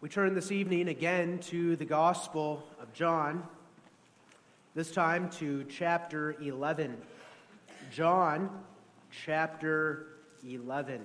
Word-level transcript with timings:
We 0.00 0.08
turn 0.08 0.32
this 0.36 0.52
evening 0.52 0.86
again 0.86 1.40
to 1.48 1.74
the 1.74 1.84
Gospel 1.84 2.64
of 2.80 2.92
John, 2.92 3.42
this 4.76 4.92
time 4.92 5.28
to 5.30 5.64
chapter 5.64 6.36
11. 6.40 6.96
John 7.90 8.48
chapter 9.10 10.06
11. 10.48 11.04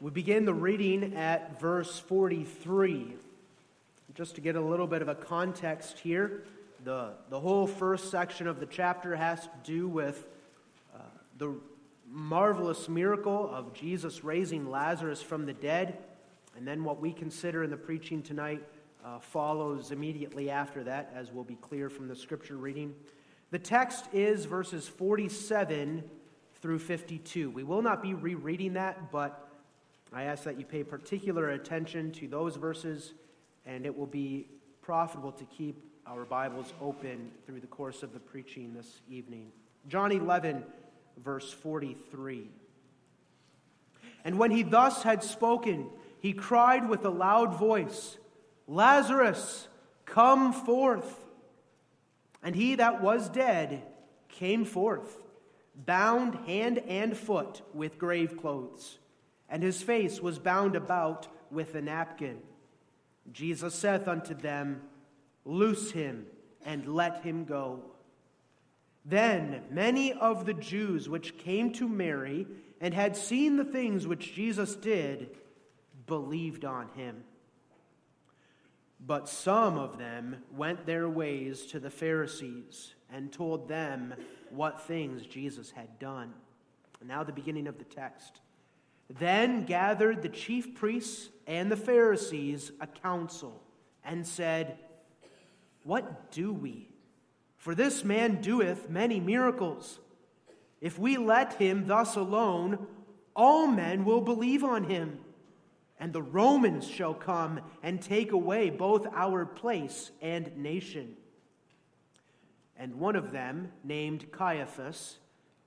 We 0.00 0.10
begin 0.10 0.46
the 0.46 0.54
reading 0.54 1.14
at 1.14 1.60
verse 1.60 1.98
43. 1.98 3.16
Just 4.14 4.34
to 4.36 4.40
get 4.40 4.56
a 4.56 4.62
little 4.62 4.86
bit 4.86 5.02
of 5.02 5.08
a 5.08 5.14
context 5.14 5.98
here, 5.98 6.42
the, 6.84 7.12
the 7.30 7.38
whole 7.38 7.66
first 7.66 8.10
section 8.10 8.46
of 8.46 8.58
the 8.58 8.66
chapter 8.66 9.14
has 9.14 9.42
to 9.42 9.50
do 9.62 9.88
with 9.88 10.26
uh, 10.94 10.98
the 11.38 11.54
marvelous 12.08 12.88
miracle 12.88 13.48
of 13.52 13.72
Jesus 13.72 14.24
raising 14.24 14.70
Lazarus 14.70 15.22
from 15.22 15.46
the 15.46 15.52
dead. 15.52 15.98
And 16.56 16.66
then 16.66 16.84
what 16.84 17.00
we 17.00 17.12
consider 17.12 17.62
in 17.62 17.70
the 17.70 17.76
preaching 17.76 18.22
tonight 18.22 18.62
uh, 19.04 19.18
follows 19.20 19.90
immediately 19.90 20.50
after 20.50 20.84
that, 20.84 21.12
as 21.14 21.32
will 21.32 21.44
be 21.44 21.56
clear 21.56 21.88
from 21.88 22.08
the 22.08 22.16
scripture 22.16 22.56
reading. 22.56 22.94
The 23.50 23.58
text 23.58 24.06
is 24.12 24.44
verses 24.44 24.88
47 24.88 26.02
through 26.60 26.78
52. 26.78 27.50
We 27.50 27.62
will 27.64 27.82
not 27.82 28.02
be 28.02 28.14
rereading 28.14 28.74
that, 28.74 29.10
but 29.10 29.48
I 30.12 30.24
ask 30.24 30.44
that 30.44 30.58
you 30.58 30.64
pay 30.64 30.84
particular 30.84 31.50
attention 31.50 32.12
to 32.12 32.28
those 32.28 32.56
verses, 32.56 33.14
and 33.66 33.86
it 33.86 33.96
will 33.96 34.06
be 34.06 34.48
profitable 34.82 35.32
to 35.32 35.44
keep 35.44 35.91
our 36.06 36.24
Bibles 36.24 36.72
open 36.80 37.30
through 37.46 37.60
the 37.60 37.66
course 37.66 38.02
of 38.02 38.12
the 38.12 38.18
preaching 38.18 38.74
this 38.74 39.00
evening. 39.08 39.52
John 39.88 40.10
11, 40.10 40.64
verse 41.22 41.52
43. 41.52 42.48
And 44.24 44.38
when 44.38 44.50
he 44.50 44.62
thus 44.62 45.02
had 45.02 45.22
spoken, 45.22 45.88
he 46.18 46.32
cried 46.32 46.88
with 46.88 47.04
a 47.04 47.10
loud 47.10 47.54
voice, 47.56 48.16
Lazarus, 48.66 49.68
come 50.04 50.52
forth. 50.52 51.24
And 52.42 52.56
he 52.56 52.74
that 52.76 53.00
was 53.00 53.28
dead 53.28 53.82
came 54.28 54.64
forth, 54.64 55.22
bound 55.74 56.34
hand 56.46 56.78
and 56.88 57.16
foot 57.16 57.62
with 57.72 57.98
grave 57.98 58.36
clothes, 58.40 58.98
and 59.48 59.62
his 59.62 59.82
face 59.82 60.20
was 60.20 60.38
bound 60.38 60.74
about 60.74 61.28
with 61.50 61.74
a 61.74 61.82
napkin. 61.82 62.38
Jesus 63.30 63.74
saith 63.74 64.08
unto 64.08 64.34
them, 64.34 64.82
Loose 65.44 65.90
him 65.90 66.26
and 66.64 66.86
let 66.94 67.22
him 67.22 67.44
go. 67.44 67.82
Then 69.04 69.62
many 69.70 70.12
of 70.12 70.46
the 70.46 70.54
Jews 70.54 71.08
which 71.08 71.38
came 71.38 71.72
to 71.72 71.88
Mary 71.88 72.46
and 72.80 72.94
had 72.94 73.16
seen 73.16 73.56
the 73.56 73.64
things 73.64 74.06
which 74.06 74.34
Jesus 74.34 74.74
did 74.76 75.30
believed 76.06 76.64
on 76.64 76.88
him. 76.94 77.24
But 79.04 79.28
some 79.28 79.78
of 79.78 79.98
them 79.98 80.36
went 80.54 80.86
their 80.86 81.08
ways 81.08 81.66
to 81.66 81.80
the 81.80 81.90
Pharisees 81.90 82.94
and 83.12 83.32
told 83.32 83.68
them 83.68 84.14
what 84.50 84.80
things 84.82 85.26
Jesus 85.26 85.72
had 85.72 85.98
done. 85.98 86.32
Now, 87.04 87.24
the 87.24 87.32
beginning 87.32 87.66
of 87.66 87.78
the 87.78 87.84
text. 87.84 88.40
Then 89.18 89.64
gathered 89.64 90.22
the 90.22 90.28
chief 90.28 90.74
priests 90.76 91.28
and 91.48 91.70
the 91.70 91.76
Pharisees 91.76 92.70
a 92.80 92.86
council 92.86 93.60
and 94.04 94.24
said, 94.24 94.78
what 95.84 96.30
do 96.30 96.52
we? 96.52 96.88
For 97.56 97.74
this 97.74 98.04
man 98.04 98.40
doeth 98.40 98.88
many 98.90 99.20
miracles. 99.20 100.00
If 100.80 100.98
we 100.98 101.16
let 101.16 101.54
him 101.54 101.86
thus 101.86 102.16
alone, 102.16 102.86
all 103.36 103.66
men 103.66 104.04
will 104.04 104.20
believe 104.20 104.64
on 104.64 104.84
him. 104.84 105.20
And 105.98 106.12
the 106.12 106.22
Romans 106.22 106.88
shall 106.88 107.14
come 107.14 107.60
and 107.82 108.02
take 108.02 108.32
away 108.32 108.70
both 108.70 109.06
our 109.14 109.46
place 109.46 110.10
and 110.20 110.56
nation. 110.56 111.16
And 112.76 112.96
one 112.96 113.14
of 113.14 113.30
them, 113.30 113.70
named 113.84 114.32
Caiaphas, 114.32 115.18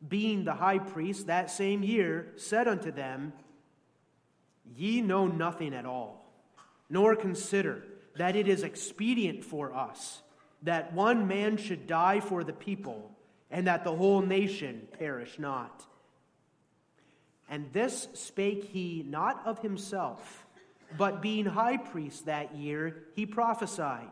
being 0.06 0.44
the 0.44 0.56
high 0.56 0.80
priest 0.80 1.28
that 1.28 1.50
same 1.50 1.82
year, 1.82 2.34
said 2.36 2.68
unto 2.68 2.92
them, 2.92 3.32
Ye 4.76 5.00
know 5.00 5.28
nothing 5.28 5.74
at 5.74 5.86
all, 5.86 6.30
nor 6.90 7.16
consider 7.16 7.84
that 8.18 8.36
it 8.36 8.48
is 8.48 8.64
expedient 8.64 9.44
for 9.44 9.74
us 9.74 10.22
that 10.66 10.94
one 10.94 11.28
man 11.28 11.58
should 11.58 11.88
die 11.88 12.20
for 12.20 12.44
the 12.44 12.54
people, 12.54 13.12
and 13.52 13.68
that 13.68 13.84
the 13.84 13.96
whole 13.96 14.22
nation 14.22 14.88
perish 14.98 15.38
not. 15.38 15.86
And 17.50 17.72
this 17.72 18.08
spake 18.14 18.64
he 18.64 19.06
not 19.08 19.46
of 19.46 19.60
himself, 19.60 20.46
but 20.98 21.22
being 21.22 21.46
high 21.46 21.78
priest 21.78 22.26
that 22.26 22.56
year, 22.56 23.04
he 23.14 23.26
prophesied 23.26 24.10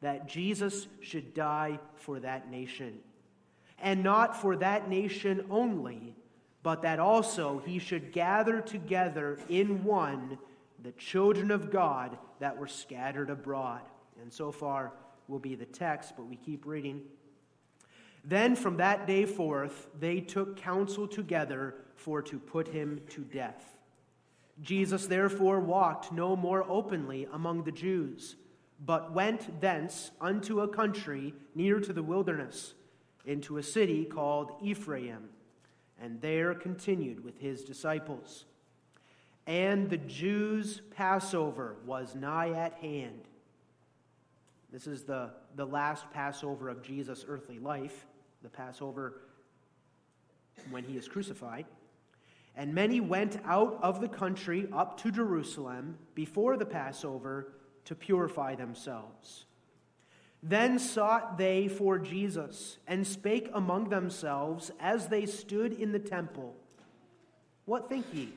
that 0.00 0.28
Jesus 0.28 0.88
should 1.00 1.34
die 1.34 1.78
for 1.94 2.18
that 2.20 2.50
nation. 2.50 2.98
And 3.80 4.02
not 4.02 4.40
for 4.40 4.56
that 4.56 4.88
nation 4.88 5.46
only, 5.50 6.16
but 6.64 6.82
that 6.82 6.98
also 6.98 7.62
he 7.64 7.78
should 7.78 8.12
gather 8.12 8.60
together 8.60 9.38
in 9.48 9.84
one 9.84 10.38
the 10.82 10.92
children 10.92 11.50
of 11.50 11.70
God 11.70 12.18
that 12.40 12.56
were 12.56 12.66
scattered 12.66 13.30
abroad. 13.30 13.82
And 14.20 14.32
so 14.32 14.52
far 14.52 14.92
will 15.28 15.38
be 15.38 15.54
the 15.54 15.66
text, 15.66 16.14
but 16.16 16.26
we 16.26 16.36
keep 16.36 16.66
reading. 16.66 17.02
Then 18.24 18.54
from 18.54 18.76
that 18.76 19.06
day 19.06 19.26
forth, 19.26 19.88
they 19.98 20.20
took 20.20 20.56
counsel 20.56 21.08
together 21.08 21.74
for 21.96 22.22
to 22.22 22.38
put 22.38 22.68
him 22.68 23.00
to 23.10 23.22
death. 23.22 23.76
Jesus 24.60 25.06
therefore 25.06 25.60
walked 25.60 26.12
no 26.12 26.36
more 26.36 26.64
openly 26.68 27.26
among 27.32 27.64
the 27.64 27.72
Jews, 27.72 28.36
but 28.84 29.12
went 29.12 29.60
thence 29.60 30.10
unto 30.20 30.60
a 30.60 30.68
country 30.68 31.34
near 31.54 31.80
to 31.80 31.92
the 31.92 32.02
wilderness, 32.02 32.74
into 33.24 33.56
a 33.56 33.62
city 33.62 34.04
called 34.04 34.52
Ephraim, 34.62 35.30
and 36.00 36.20
there 36.20 36.54
continued 36.54 37.24
with 37.24 37.38
his 37.38 37.64
disciples. 37.64 38.44
And 39.46 39.90
the 39.90 39.98
Jews' 39.98 40.80
Passover 40.90 41.76
was 41.84 42.14
nigh 42.14 42.50
at 42.50 42.74
hand. 42.74 43.22
This 44.72 44.86
is 44.86 45.02
the, 45.02 45.30
the 45.56 45.66
last 45.66 46.10
Passover 46.12 46.68
of 46.68 46.82
Jesus' 46.82 47.24
earthly 47.28 47.58
life, 47.58 48.06
the 48.42 48.48
Passover 48.48 49.20
when 50.70 50.84
he 50.84 50.96
is 50.96 51.08
crucified. 51.08 51.66
And 52.56 52.74
many 52.74 53.00
went 53.00 53.38
out 53.44 53.78
of 53.82 54.00
the 54.00 54.08
country 54.08 54.68
up 54.72 55.00
to 55.02 55.10
Jerusalem 55.10 55.96
before 56.14 56.56
the 56.56 56.66
Passover 56.66 57.52
to 57.86 57.94
purify 57.94 58.54
themselves. 58.54 59.46
Then 60.42 60.78
sought 60.78 61.38
they 61.38 61.68
for 61.68 61.98
Jesus, 61.98 62.78
and 62.86 63.06
spake 63.06 63.48
among 63.54 63.90
themselves 63.90 64.72
as 64.80 65.08
they 65.08 65.24
stood 65.24 65.72
in 65.72 65.92
the 65.92 66.00
temple 66.00 66.56
What 67.64 67.88
think 67.88 68.06
ye? 68.12 68.30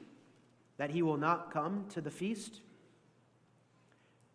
That 0.78 0.90
he 0.90 1.02
will 1.02 1.18
not 1.18 1.52
come 1.52 1.86
to 1.90 2.02
the 2.02 2.12
feast? 2.12 2.62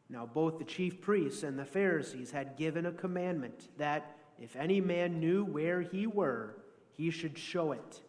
Now, 0.08 0.26
both 0.26 0.58
the 0.58 0.64
chief 0.64 1.00
priests 1.00 1.42
and 1.42 1.58
the 1.58 1.64
Pharisees 1.64 2.30
had 2.32 2.56
given 2.56 2.86
a 2.86 2.92
commandment 2.92 3.68
that 3.78 4.16
if 4.40 4.56
any 4.56 4.80
man 4.80 5.20
knew 5.20 5.44
where 5.44 5.82
he 5.82 6.06
were, 6.06 6.56
he 6.96 7.10
should 7.10 7.38
show 7.38 7.72
it, 7.72 8.00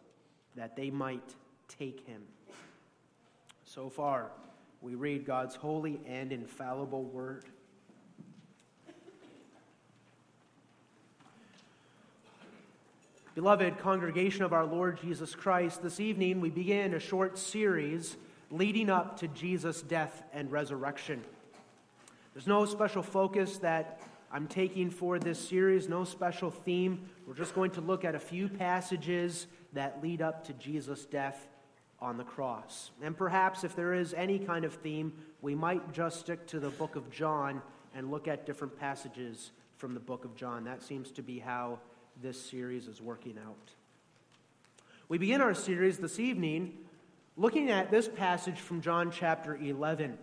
that 0.56 0.76
they 0.76 0.90
might 0.90 1.36
take 1.68 2.06
him. 2.06 2.22
So 3.64 3.88
far, 3.88 4.32
we 4.80 4.94
read 4.96 5.24
God's 5.24 5.54
holy 5.54 6.00
and 6.06 6.32
infallible 6.32 7.04
word. 7.04 7.44
Beloved 13.34 13.78
congregation 13.78 14.42
of 14.42 14.52
our 14.52 14.66
Lord 14.66 15.00
Jesus 15.00 15.34
Christ, 15.34 15.82
this 15.82 16.00
evening 16.00 16.42
we 16.42 16.50
begin 16.50 16.92
a 16.92 17.00
short 17.00 17.38
series 17.38 18.18
leading 18.50 18.90
up 18.90 19.20
to 19.20 19.28
Jesus' 19.28 19.80
death 19.80 20.22
and 20.34 20.52
resurrection. 20.52 21.24
There's 22.34 22.46
no 22.46 22.66
special 22.66 23.02
focus 23.02 23.56
that 23.58 24.02
I'm 24.30 24.46
taking 24.46 24.90
for 24.90 25.18
this 25.18 25.38
series, 25.38 25.88
no 25.88 26.04
special 26.04 26.50
theme. 26.50 27.08
We're 27.26 27.32
just 27.32 27.54
going 27.54 27.70
to 27.70 27.80
look 27.80 28.04
at 28.04 28.14
a 28.14 28.18
few 28.18 28.50
passages 28.50 29.46
that 29.72 30.02
lead 30.02 30.20
up 30.20 30.44
to 30.48 30.52
Jesus' 30.52 31.06
death 31.06 31.48
on 32.02 32.18
the 32.18 32.24
cross. 32.24 32.90
And 33.02 33.16
perhaps 33.16 33.64
if 33.64 33.74
there 33.74 33.94
is 33.94 34.12
any 34.12 34.40
kind 34.40 34.66
of 34.66 34.74
theme, 34.74 35.10
we 35.40 35.54
might 35.54 35.94
just 35.94 36.20
stick 36.20 36.46
to 36.48 36.60
the 36.60 36.68
book 36.68 36.96
of 36.96 37.10
John 37.10 37.62
and 37.94 38.10
look 38.10 38.28
at 38.28 38.44
different 38.44 38.78
passages 38.78 39.52
from 39.78 39.94
the 39.94 40.00
book 40.00 40.26
of 40.26 40.36
John. 40.36 40.64
That 40.64 40.82
seems 40.82 41.10
to 41.12 41.22
be 41.22 41.38
how 41.38 41.78
this 42.22 42.40
series 42.40 42.86
is 42.86 43.02
working 43.02 43.36
out. 43.44 43.72
We 45.08 45.18
begin 45.18 45.40
our 45.40 45.54
series 45.54 45.98
this 45.98 46.20
evening 46.20 46.78
looking 47.36 47.68
at 47.68 47.90
this 47.90 48.06
passage 48.06 48.60
from 48.60 48.80
John 48.80 49.10
chapter 49.10 49.56
11. 49.56 50.16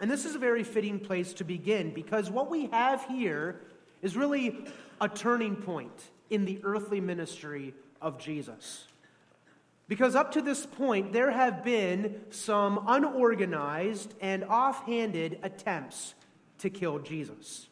And 0.00 0.10
this 0.10 0.24
is 0.24 0.34
a 0.34 0.38
very 0.40 0.64
fitting 0.64 0.98
place 0.98 1.32
to 1.34 1.44
begin 1.44 1.94
because 1.94 2.28
what 2.28 2.50
we 2.50 2.66
have 2.66 3.06
here 3.06 3.60
is 4.02 4.16
really 4.16 4.66
a 5.00 5.08
turning 5.08 5.54
point 5.54 6.10
in 6.28 6.44
the 6.44 6.58
earthly 6.64 7.00
ministry 7.00 7.72
of 8.02 8.18
Jesus. 8.18 8.88
Because 9.86 10.16
up 10.16 10.32
to 10.32 10.42
this 10.42 10.66
point, 10.66 11.12
there 11.12 11.30
have 11.30 11.62
been 11.62 12.20
some 12.30 12.82
unorganized 12.88 14.12
and 14.20 14.42
offhanded 14.42 15.38
attempts 15.44 16.14
to 16.58 16.68
kill 16.68 16.98
Jesus. 16.98 17.68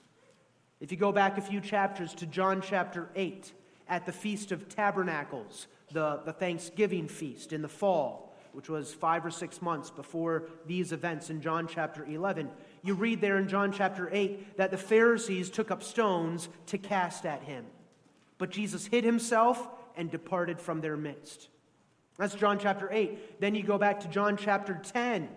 If 0.79 0.93
you 0.93 0.99
go 0.99 1.11
back 1.11 1.37
a 1.37 1.43
few 1.43 1.61
chapters 1.61 2.15
to 2.15 2.27
John 2.27 2.63
chapter 2.63 3.09
8, 3.17 3.53
at 3.93 4.07
the 4.07 4.13
Feast 4.13 4.53
of 4.53 4.71
Tabernacles, 4.71 5.67
the, 5.93 6.23
the 6.25 6.33
Thanksgiving 6.33 7.09
feast 7.09 7.53
in 7.53 7.61
the 7.61 7.69
fall, 7.69 8.35
which 8.53 8.71
was 8.71 8.95
five 8.95 9.23
or 9.23 9.31
six 9.31 9.61
months 9.61 9.91
before 9.91 10.45
these 10.67 10.93
events 10.93 11.29
in 11.29 11.43
John 11.43 11.69
chapter 11.69 12.03
11, 12.07 12.49
you 12.83 12.95
read 12.95 13.21
there 13.21 13.37
in 13.37 13.49
John 13.49 13.71
chapter 13.71 14.09
8 14.11 14.57
that 14.57 14.71
the 14.71 14.79
Pharisees 14.79 15.51
took 15.51 15.71
up 15.71 15.83
stones 15.83 16.49
to 16.69 16.79
cast 16.79 17.27
at 17.27 17.43
him. 17.43 17.67
But 18.39 18.49
Jesus 18.49 18.87
hid 18.87 19.05
himself 19.05 19.69
and 19.95 20.11
departed 20.11 20.59
from 20.59 20.81
their 20.81 20.97
midst. 20.97 21.51
That's 22.17 22.35
John 22.35 22.59
chapter 22.59 22.89
8. 22.91 23.43
Then 23.43 23.55
you 23.55 23.63
go 23.63 23.77
back 23.77 24.01
to 24.01 24.09
John 24.09 24.39
chapter 24.39 24.81
10. 24.83 25.29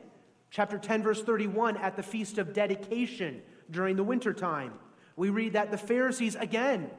Chapter 0.49 0.77
10, 0.77 1.03
verse 1.03 1.21
31, 1.21 1.75
at 1.75 1.97
the 1.97 2.03
feast 2.03 2.37
of 2.37 2.53
dedication 2.53 3.41
during 3.69 3.97
the 3.97 4.03
wintertime. 4.03 4.71
We 5.17 5.29
read 5.29 5.53
that 5.53 5.71
the 5.71 5.77
Pharisees 5.77 6.35
again 6.35 6.89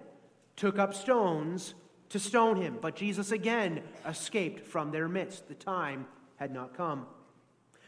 took 0.57 0.79
up 0.79 0.95
stones 0.95 1.75
to 2.09 2.19
stone 2.19 2.57
him, 2.57 2.79
but 2.81 2.97
Jesus 2.97 3.33
again 3.33 3.83
escaped 4.07 4.67
from 4.67 4.91
their 4.91 5.09
midst. 5.09 5.49
The 5.49 5.55
time 5.55 6.07
had 6.37 6.53
not 6.53 6.77
come. 6.77 7.07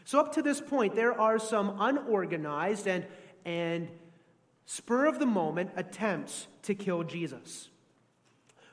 So, 0.05 0.19
up 0.19 0.33
to 0.35 0.43
this 0.43 0.61
point, 0.61 0.95
there 0.95 1.19
are 1.19 1.39
some 1.39 1.77
unorganized 1.79 2.87
and, 2.87 3.07
and 3.45 3.89
spur 4.65 5.07
of 5.07 5.19
the 5.19 5.27
moment 5.27 5.71
attempts 5.77 6.49
to 6.63 6.75
kill 6.75 7.05
Jesus. 7.05 7.69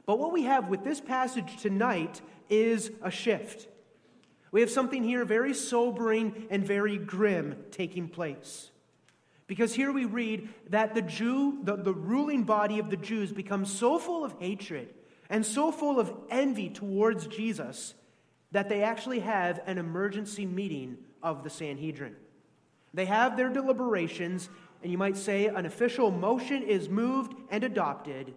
But 0.06 0.20
what 0.20 0.32
we 0.32 0.44
have 0.44 0.70
with 0.70 0.84
this 0.84 1.02
passage 1.02 1.58
tonight 1.62 2.22
is 2.50 2.92
a 3.02 3.12
shift. 3.12 3.68
We 4.52 4.62
have 4.62 4.70
something 4.70 5.04
here 5.04 5.26
very 5.26 5.54
sobering 5.54 6.48
and 6.50 6.66
very 6.66 6.98
grim 6.98 7.66
taking 7.72 8.08
place. 8.08 8.72
Because 9.48 9.76
here 9.76 9.92
we 9.92 10.06
read 10.06 10.50
that 10.70 10.96
the 10.96 11.02
Jew, 11.02 11.60
the, 11.64 11.76
the 11.76 11.94
ruling 11.94 12.44
body 12.44 12.80
of 12.80 12.90
the 12.90 12.98
Jews, 12.98 13.32
becomes 13.32 13.72
so 13.72 14.00
full 14.00 14.26
of 14.26 14.34
hatred 14.40 14.90
and 15.30 15.46
so 15.46 15.72
full 15.72 16.00
of 16.00 16.12
envy 16.30 16.70
towards 16.70 17.28
Jesus 17.28 17.94
that 18.52 18.70
they 18.70 18.82
actually 18.82 19.20
have 19.20 19.60
an 19.68 19.78
emergency 19.78 20.46
meeting 20.46 20.98
of 21.22 21.44
the 21.44 21.50
Sanhedrin. 21.50 22.16
They 22.94 23.06
have 23.06 23.36
their 23.36 23.50
deliberations, 23.50 24.50
and 24.82 24.92
you 24.92 24.98
might 24.98 25.18
say 25.18 25.48
an 25.48 25.66
official 25.66 26.10
motion 26.10 26.64
is 26.64 26.88
moved 26.88 27.36
and 27.52 27.64
adopted 27.64 28.34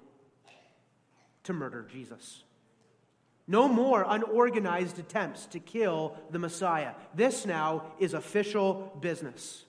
to 1.44 1.52
murder 1.52 1.86
Jesus. 1.90 2.42
No 3.46 3.68
more 3.68 4.04
unorganized 4.06 4.98
attempts 4.98 5.46
to 5.46 5.60
kill 5.60 6.16
the 6.30 6.38
Messiah. 6.38 6.92
This 7.14 7.46
now 7.46 7.92
is 7.98 8.12
official 8.12 8.98
business. 9.00 9.64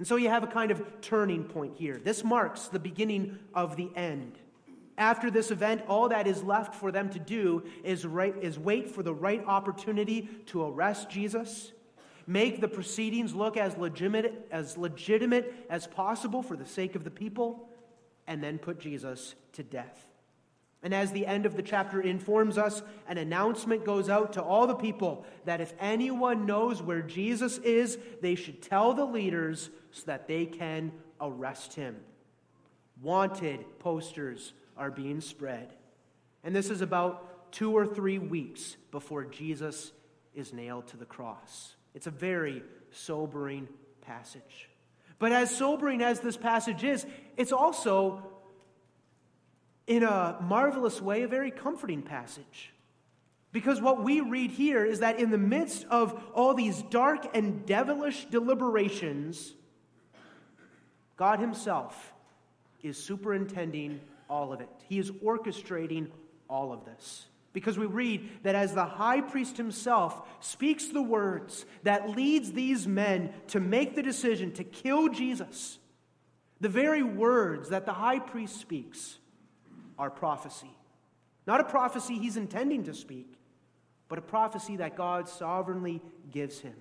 And 0.00 0.06
so 0.06 0.16
you 0.16 0.30
have 0.30 0.42
a 0.42 0.46
kind 0.46 0.70
of 0.70 0.82
turning 1.02 1.44
point 1.44 1.74
here. 1.76 2.00
This 2.02 2.24
marks 2.24 2.68
the 2.68 2.78
beginning 2.78 3.38
of 3.52 3.76
the 3.76 3.90
end. 3.94 4.38
After 4.96 5.30
this 5.30 5.50
event, 5.50 5.82
all 5.88 6.08
that 6.08 6.26
is 6.26 6.42
left 6.42 6.74
for 6.74 6.90
them 6.90 7.10
to 7.10 7.18
do 7.18 7.64
is, 7.84 8.06
right, 8.06 8.34
is 8.40 8.58
wait 8.58 8.88
for 8.88 9.02
the 9.02 9.12
right 9.12 9.44
opportunity 9.46 10.26
to 10.46 10.62
arrest 10.62 11.10
Jesus, 11.10 11.72
make 12.26 12.62
the 12.62 12.66
proceedings 12.66 13.34
look 13.34 13.58
as 13.58 13.76
legitimate, 13.76 14.48
as 14.50 14.78
legitimate 14.78 15.66
as 15.68 15.86
possible 15.86 16.42
for 16.42 16.56
the 16.56 16.64
sake 16.64 16.94
of 16.94 17.04
the 17.04 17.10
people, 17.10 17.68
and 18.26 18.42
then 18.42 18.56
put 18.56 18.80
Jesus 18.80 19.34
to 19.52 19.62
death. 19.62 20.09
And 20.82 20.94
as 20.94 21.12
the 21.12 21.26
end 21.26 21.44
of 21.44 21.56
the 21.56 21.62
chapter 21.62 22.00
informs 22.00 22.56
us, 22.56 22.82
an 23.06 23.18
announcement 23.18 23.84
goes 23.84 24.08
out 24.08 24.32
to 24.34 24.42
all 24.42 24.66
the 24.66 24.74
people 24.74 25.26
that 25.44 25.60
if 25.60 25.74
anyone 25.78 26.46
knows 26.46 26.80
where 26.80 27.02
Jesus 27.02 27.58
is, 27.58 27.98
they 28.22 28.34
should 28.34 28.62
tell 28.62 28.94
the 28.94 29.04
leaders 29.04 29.68
so 29.90 30.02
that 30.06 30.26
they 30.26 30.46
can 30.46 30.92
arrest 31.20 31.74
him. 31.74 31.96
Wanted 33.02 33.64
posters 33.78 34.54
are 34.76 34.90
being 34.90 35.20
spread. 35.20 35.74
And 36.42 36.56
this 36.56 36.70
is 36.70 36.80
about 36.80 37.52
two 37.52 37.76
or 37.76 37.86
three 37.86 38.18
weeks 38.18 38.76
before 38.90 39.24
Jesus 39.24 39.92
is 40.34 40.54
nailed 40.54 40.86
to 40.88 40.96
the 40.96 41.04
cross. 41.04 41.74
It's 41.94 42.06
a 42.06 42.10
very 42.10 42.62
sobering 42.90 43.68
passage. 44.00 44.70
But 45.18 45.32
as 45.32 45.54
sobering 45.54 46.02
as 46.02 46.20
this 46.20 46.38
passage 46.38 46.82
is, 46.82 47.04
it's 47.36 47.52
also 47.52 48.22
in 49.90 50.04
a 50.04 50.36
marvelous 50.40 51.02
way, 51.02 51.22
a 51.22 51.28
very 51.28 51.50
comforting 51.50 52.00
passage. 52.00 52.72
Because 53.50 53.80
what 53.80 54.04
we 54.04 54.20
read 54.20 54.52
here 54.52 54.84
is 54.84 55.00
that 55.00 55.18
in 55.18 55.32
the 55.32 55.36
midst 55.36 55.84
of 55.90 56.22
all 56.32 56.54
these 56.54 56.80
dark 56.82 57.36
and 57.36 57.66
devilish 57.66 58.26
deliberations, 58.26 59.52
God 61.16 61.40
Himself 61.40 62.12
is 62.84 63.02
superintending 63.02 64.00
all 64.28 64.52
of 64.52 64.60
it. 64.60 64.68
He 64.88 65.00
is 65.00 65.10
orchestrating 65.10 66.06
all 66.48 66.72
of 66.72 66.84
this. 66.84 67.26
Because 67.52 67.76
we 67.76 67.86
read 67.86 68.28
that 68.44 68.54
as 68.54 68.72
the 68.72 68.84
high 68.84 69.20
priest 69.20 69.56
himself 69.56 70.22
speaks 70.38 70.86
the 70.86 71.02
words 71.02 71.66
that 71.82 72.10
leads 72.10 72.52
these 72.52 72.86
men 72.86 73.34
to 73.48 73.58
make 73.58 73.96
the 73.96 74.04
decision 74.04 74.52
to 74.52 74.62
kill 74.62 75.08
Jesus, 75.08 75.80
the 76.60 76.68
very 76.68 77.02
words 77.02 77.70
that 77.70 77.86
the 77.86 77.92
high 77.92 78.20
priest 78.20 78.60
speaks 78.60 79.18
are 80.00 80.10
prophecy. 80.10 80.70
Not 81.46 81.60
a 81.60 81.64
prophecy 81.64 82.18
he's 82.18 82.38
intending 82.38 82.84
to 82.84 82.94
speak, 82.94 83.34
but 84.08 84.18
a 84.18 84.22
prophecy 84.22 84.76
that 84.76 84.96
God 84.96 85.28
sovereignly 85.28 86.00
gives 86.32 86.58
him. 86.58 86.74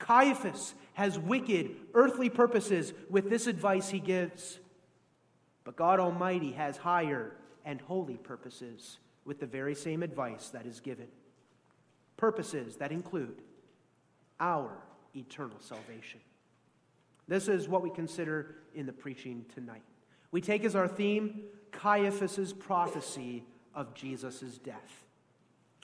Caiaphas 0.00 0.74
has 0.94 1.16
wicked 1.16 1.76
earthly 1.94 2.28
purposes 2.28 2.92
with 3.08 3.30
this 3.30 3.46
advice 3.46 3.88
he 3.88 4.00
gives, 4.00 4.58
but 5.62 5.76
God 5.76 6.00
Almighty 6.00 6.50
has 6.52 6.76
higher 6.76 7.36
and 7.64 7.80
holy 7.82 8.16
purposes 8.16 8.98
with 9.24 9.38
the 9.38 9.46
very 9.46 9.76
same 9.76 10.02
advice 10.02 10.48
that 10.48 10.66
is 10.66 10.80
given. 10.80 11.06
Purposes 12.16 12.76
that 12.76 12.90
include 12.90 13.42
our 14.40 14.76
eternal 15.14 15.58
salvation. 15.60 16.18
This 17.28 17.46
is 17.46 17.68
what 17.68 17.82
we 17.82 17.90
consider 17.90 18.56
in 18.74 18.86
the 18.86 18.92
preaching 18.92 19.44
tonight. 19.54 19.82
We 20.32 20.40
take 20.40 20.64
as 20.64 20.76
our 20.76 20.88
theme 20.88 21.42
Caiaphas's 21.72 22.52
prophecy 22.52 23.44
of 23.74 23.94
Jesus' 23.94 24.58
death. 24.58 25.04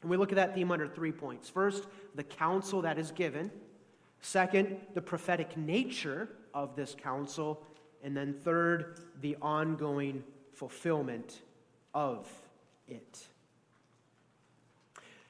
And 0.02 0.10
we 0.10 0.16
look 0.16 0.30
at 0.30 0.36
that 0.36 0.54
theme 0.54 0.70
under 0.70 0.86
three 0.86 1.12
points. 1.12 1.48
First, 1.48 1.86
the 2.14 2.22
counsel 2.22 2.82
that 2.82 2.98
is 2.98 3.10
given. 3.10 3.50
Second, 4.20 4.76
the 4.94 5.02
prophetic 5.02 5.56
nature 5.56 6.28
of 6.54 6.76
this 6.76 6.94
counsel. 7.00 7.62
And 8.02 8.16
then 8.16 8.34
third, 8.34 9.00
the 9.20 9.36
ongoing 9.40 10.22
fulfillment 10.52 11.40
of 11.94 12.28
it. 12.88 13.26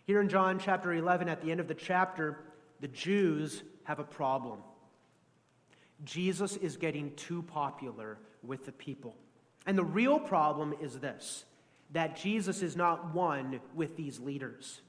Here 0.06 0.20
in 0.20 0.28
John 0.28 0.58
chapter 0.58 0.92
11, 0.92 1.28
at 1.28 1.42
the 1.42 1.50
end 1.50 1.60
of 1.60 1.68
the 1.68 1.74
chapter, 1.74 2.38
the 2.80 2.88
Jews 2.88 3.62
have 3.84 3.98
a 3.98 4.04
problem. 4.04 4.60
Jesus 6.04 6.56
is 6.56 6.76
getting 6.76 7.14
too 7.14 7.42
popular 7.42 8.18
with 8.42 8.66
the 8.66 8.72
people. 8.72 9.14
And 9.66 9.76
the 9.76 9.84
real 9.84 10.18
problem 10.18 10.74
is 10.80 10.98
this 10.98 11.44
that 11.92 12.16
Jesus 12.16 12.62
is 12.62 12.76
not 12.76 13.14
one 13.14 13.60
with 13.74 13.96
these 13.96 14.18
leaders. 14.18 14.80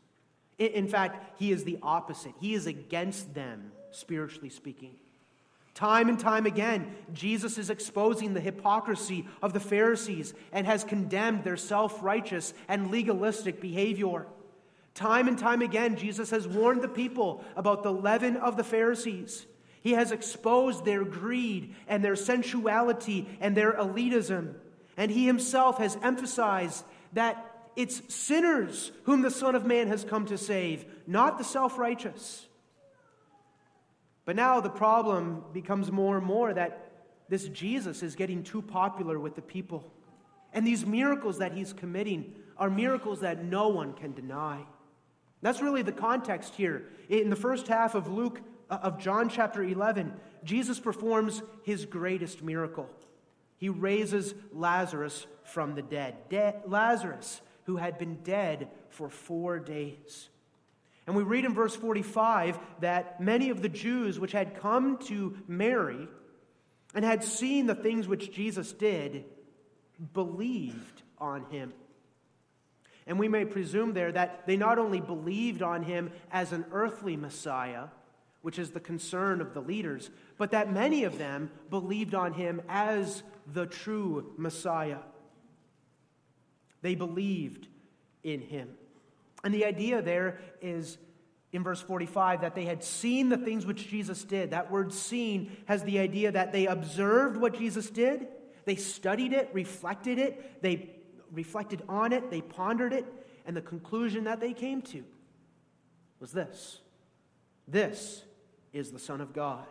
In 0.57 0.87
fact, 0.87 1.39
he 1.39 1.51
is 1.51 1.63
the 1.63 1.77
opposite. 1.83 2.33
He 2.39 2.55
is 2.55 2.65
against 2.65 3.35
them, 3.35 3.71
spiritually 3.91 4.49
speaking. 4.49 4.95
Time 5.75 6.09
and 6.09 6.19
time 6.19 6.47
again, 6.47 6.95
Jesus 7.13 7.59
is 7.59 7.69
exposing 7.69 8.33
the 8.33 8.39
hypocrisy 8.39 9.27
of 9.43 9.53
the 9.53 9.59
Pharisees 9.59 10.33
and 10.51 10.65
has 10.65 10.83
condemned 10.83 11.43
their 11.43 11.57
self 11.57 12.01
righteous 12.01 12.55
and 12.67 12.89
legalistic 12.89 13.61
behavior. 13.61 14.25
Time 14.95 15.27
and 15.27 15.37
time 15.37 15.61
again, 15.61 15.95
Jesus 15.95 16.31
has 16.31 16.47
warned 16.47 16.81
the 16.81 16.87
people 16.87 17.43
about 17.55 17.83
the 17.83 17.93
leaven 17.93 18.37
of 18.37 18.57
the 18.57 18.63
Pharisees. 18.63 19.45
He 19.87 19.93
has 19.93 20.11
exposed 20.11 20.83
their 20.83 21.05
greed 21.05 21.73
and 21.87 22.03
their 22.03 22.17
sensuality 22.17 23.25
and 23.39 23.55
their 23.55 23.71
elitism. 23.71 24.55
And 24.97 25.09
he 25.09 25.25
himself 25.25 25.77
has 25.77 25.97
emphasized 26.03 26.83
that 27.13 27.69
it's 27.77 28.13
sinners 28.13 28.91
whom 29.03 29.21
the 29.21 29.31
Son 29.31 29.55
of 29.55 29.65
Man 29.65 29.87
has 29.87 30.03
come 30.03 30.25
to 30.25 30.37
save, 30.37 30.83
not 31.07 31.37
the 31.37 31.45
self 31.45 31.77
righteous. 31.77 32.45
But 34.25 34.35
now 34.35 34.59
the 34.59 34.69
problem 34.69 35.45
becomes 35.53 35.89
more 35.89 36.17
and 36.17 36.25
more 36.25 36.53
that 36.53 36.91
this 37.29 37.47
Jesus 37.47 38.03
is 38.03 38.17
getting 38.17 38.43
too 38.43 38.61
popular 38.61 39.17
with 39.17 39.35
the 39.35 39.41
people. 39.41 39.89
And 40.51 40.67
these 40.67 40.85
miracles 40.85 41.37
that 41.37 41.53
he's 41.53 41.71
committing 41.71 42.35
are 42.57 42.69
miracles 42.69 43.21
that 43.21 43.45
no 43.45 43.69
one 43.69 43.93
can 43.93 44.11
deny. 44.11 44.65
That's 45.41 45.61
really 45.61 45.81
the 45.81 45.93
context 45.93 46.55
here. 46.55 46.89
In 47.07 47.29
the 47.29 47.37
first 47.37 47.69
half 47.69 47.95
of 47.95 48.11
Luke, 48.11 48.41
Uh, 48.69 48.79
of 48.83 48.99
John 48.99 49.29
chapter 49.29 49.63
11, 49.63 50.13
Jesus 50.43 50.79
performs 50.79 51.41
his 51.63 51.85
greatest 51.85 52.41
miracle. 52.41 52.89
He 53.57 53.69
raises 53.69 54.33
Lazarus 54.53 55.25
from 55.43 55.75
the 55.75 55.81
dead. 55.81 56.15
De- 56.29 56.55
Lazarus, 56.65 57.41
who 57.63 57.77
had 57.77 57.97
been 57.97 58.15
dead 58.23 58.69
for 58.89 59.09
four 59.09 59.59
days. 59.59 60.29
And 61.05 61.15
we 61.15 61.23
read 61.23 61.45
in 61.45 61.53
verse 61.53 61.75
45 61.75 62.59
that 62.81 63.21
many 63.21 63.49
of 63.49 63.61
the 63.61 63.69
Jews 63.69 64.19
which 64.19 64.33
had 64.33 64.59
come 64.59 64.97
to 65.05 65.37
Mary 65.47 66.07
and 66.93 67.05
had 67.05 67.23
seen 67.23 67.65
the 67.65 67.75
things 67.75 68.07
which 68.07 68.31
Jesus 68.31 68.73
did 68.73 69.23
believed 70.13 71.01
on 71.17 71.45
him. 71.49 71.73
And 73.07 73.17
we 73.17 73.29
may 73.29 73.45
presume 73.45 73.93
there 73.93 74.11
that 74.11 74.45
they 74.45 74.57
not 74.57 74.77
only 74.77 74.99
believed 74.99 75.61
on 75.61 75.83
him 75.83 76.11
as 76.29 76.51
an 76.51 76.65
earthly 76.71 77.15
Messiah, 77.15 77.85
which 78.41 78.59
is 78.59 78.71
the 78.71 78.79
concern 78.79 79.41
of 79.41 79.53
the 79.53 79.61
leaders, 79.61 80.09
but 80.37 80.51
that 80.51 80.71
many 80.71 81.03
of 81.03 81.17
them 81.17 81.51
believed 81.69 82.13
on 82.13 82.33
him 82.33 82.61
as 82.69 83.23
the 83.51 83.65
true 83.65 84.33
Messiah. 84.37 84.99
They 86.81 86.95
believed 86.95 87.67
in 88.23 88.41
him. 88.41 88.69
And 89.43 89.53
the 89.53 89.65
idea 89.65 90.01
there 90.01 90.39
is 90.61 90.97
in 91.51 91.63
verse 91.63 91.81
45 91.81 92.41
that 92.41 92.55
they 92.55 92.65
had 92.65 92.83
seen 92.83 93.29
the 93.29 93.37
things 93.37 93.65
which 93.65 93.87
Jesus 93.87 94.23
did. 94.23 94.51
That 94.51 94.71
word 94.71 94.93
seen 94.93 95.55
has 95.65 95.83
the 95.83 95.99
idea 95.99 96.31
that 96.31 96.51
they 96.51 96.67
observed 96.67 97.37
what 97.37 97.57
Jesus 97.57 97.89
did, 97.89 98.27
they 98.65 98.75
studied 98.75 99.33
it, 99.33 99.49
reflected 99.53 100.19
it, 100.19 100.61
they 100.61 100.89
reflected 101.31 101.81
on 101.87 102.11
it, 102.11 102.29
they 102.29 102.41
pondered 102.41 102.93
it, 102.93 103.05
and 103.45 103.55
the 103.55 103.61
conclusion 103.61 104.25
that 104.25 104.39
they 104.39 104.53
came 104.53 104.81
to 104.83 105.03
was 106.19 106.31
this 106.31 106.79
This 107.67 108.23
is 108.73 108.91
the 108.91 108.99
Son 108.99 109.21
of 109.21 109.33
God. 109.33 109.65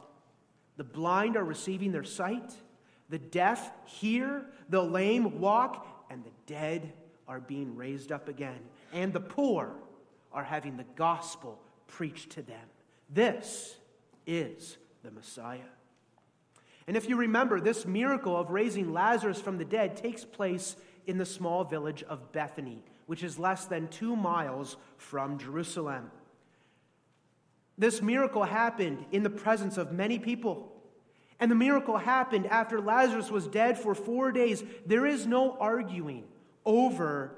The 0.77 0.85
blind 0.85 1.37
are 1.37 1.45
receiving 1.45 1.93
their 1.93 2.05
sight, 2.05 2.53
the 3.09 3.19
deaf 3.19 3.71
hear, 3.87 4.47
the 4.69 4.83
lame 4.83 5.41
walk, 5.41 5.87
and 6.11 6.25
the 6.25 6.53
dead 6.53 6.93
are 7.29 7.41
being 7.41 7.77
raised 7.77 8.13
up 8.13 8.29
again, 8.29 8.59
and 8.93 9.13
the 9.13 9.21
poor 9.21 9.73
are 10.33 10.45
having 10.45 10.77
the 10.77 10.85
gospel 10.97 11.59
preached 11.87 12.31
to 12.31 12.43
them. 12.43 12.69
This 13.09 13.77
is 14.27 14.77
the 15.03 15.11
Messiah. 15.11 15.61
And 16.87 16.97
if 16.97 17.09
you 17.09 17.17
remember, 17.17 17.61
this 17.61 17.87
miracle 17.87 18.37
of 18.37 18.51
raising 18.51 18.93
Lazarus 18.93 19.41
from 19.41 19.59
the 19.59 19.65
dead 19.65 19.97
takes 19.97 20.25
place 20.25 20.77
in 21.07 21.19
the 21.19 21.27
small 21.27 21.65
village 21.65 22.03
of 22.05 22.33
Bethany, 22.33 22.85
which 23.07 23.25
is 23.25 23.39
less 23.39 23.65
than 23.65 23.89
two 23.89 24.15
miles 24.15 24.77
from 24.97 25.39
Jerusalem. 25.39 26.11
This 27.79 28.01
miracle 28.01 28.45
happened 28.45 29.05
in 29.13 29.23
the 29.23 29.31
presence 29.31 29.77
of 29.77 29.93
many 29.93 30.19
people. 30.19 30.73
And 31.39 31.51
the 31.51 31.57
miracle 31.57 31.99
happened 31.99 32.47
after 32.47 32.81
Lazarus 32.81 33.31
was 33.31 33.47
dead 33.47 33.79
for 33.79 33.95
four 33.95 34.33
days. 34.33 34.65
There 34.87 35.07
is 35.07 35.27
no 35.27 35.57
arguing 35.59 36.25
over 36.65 37.33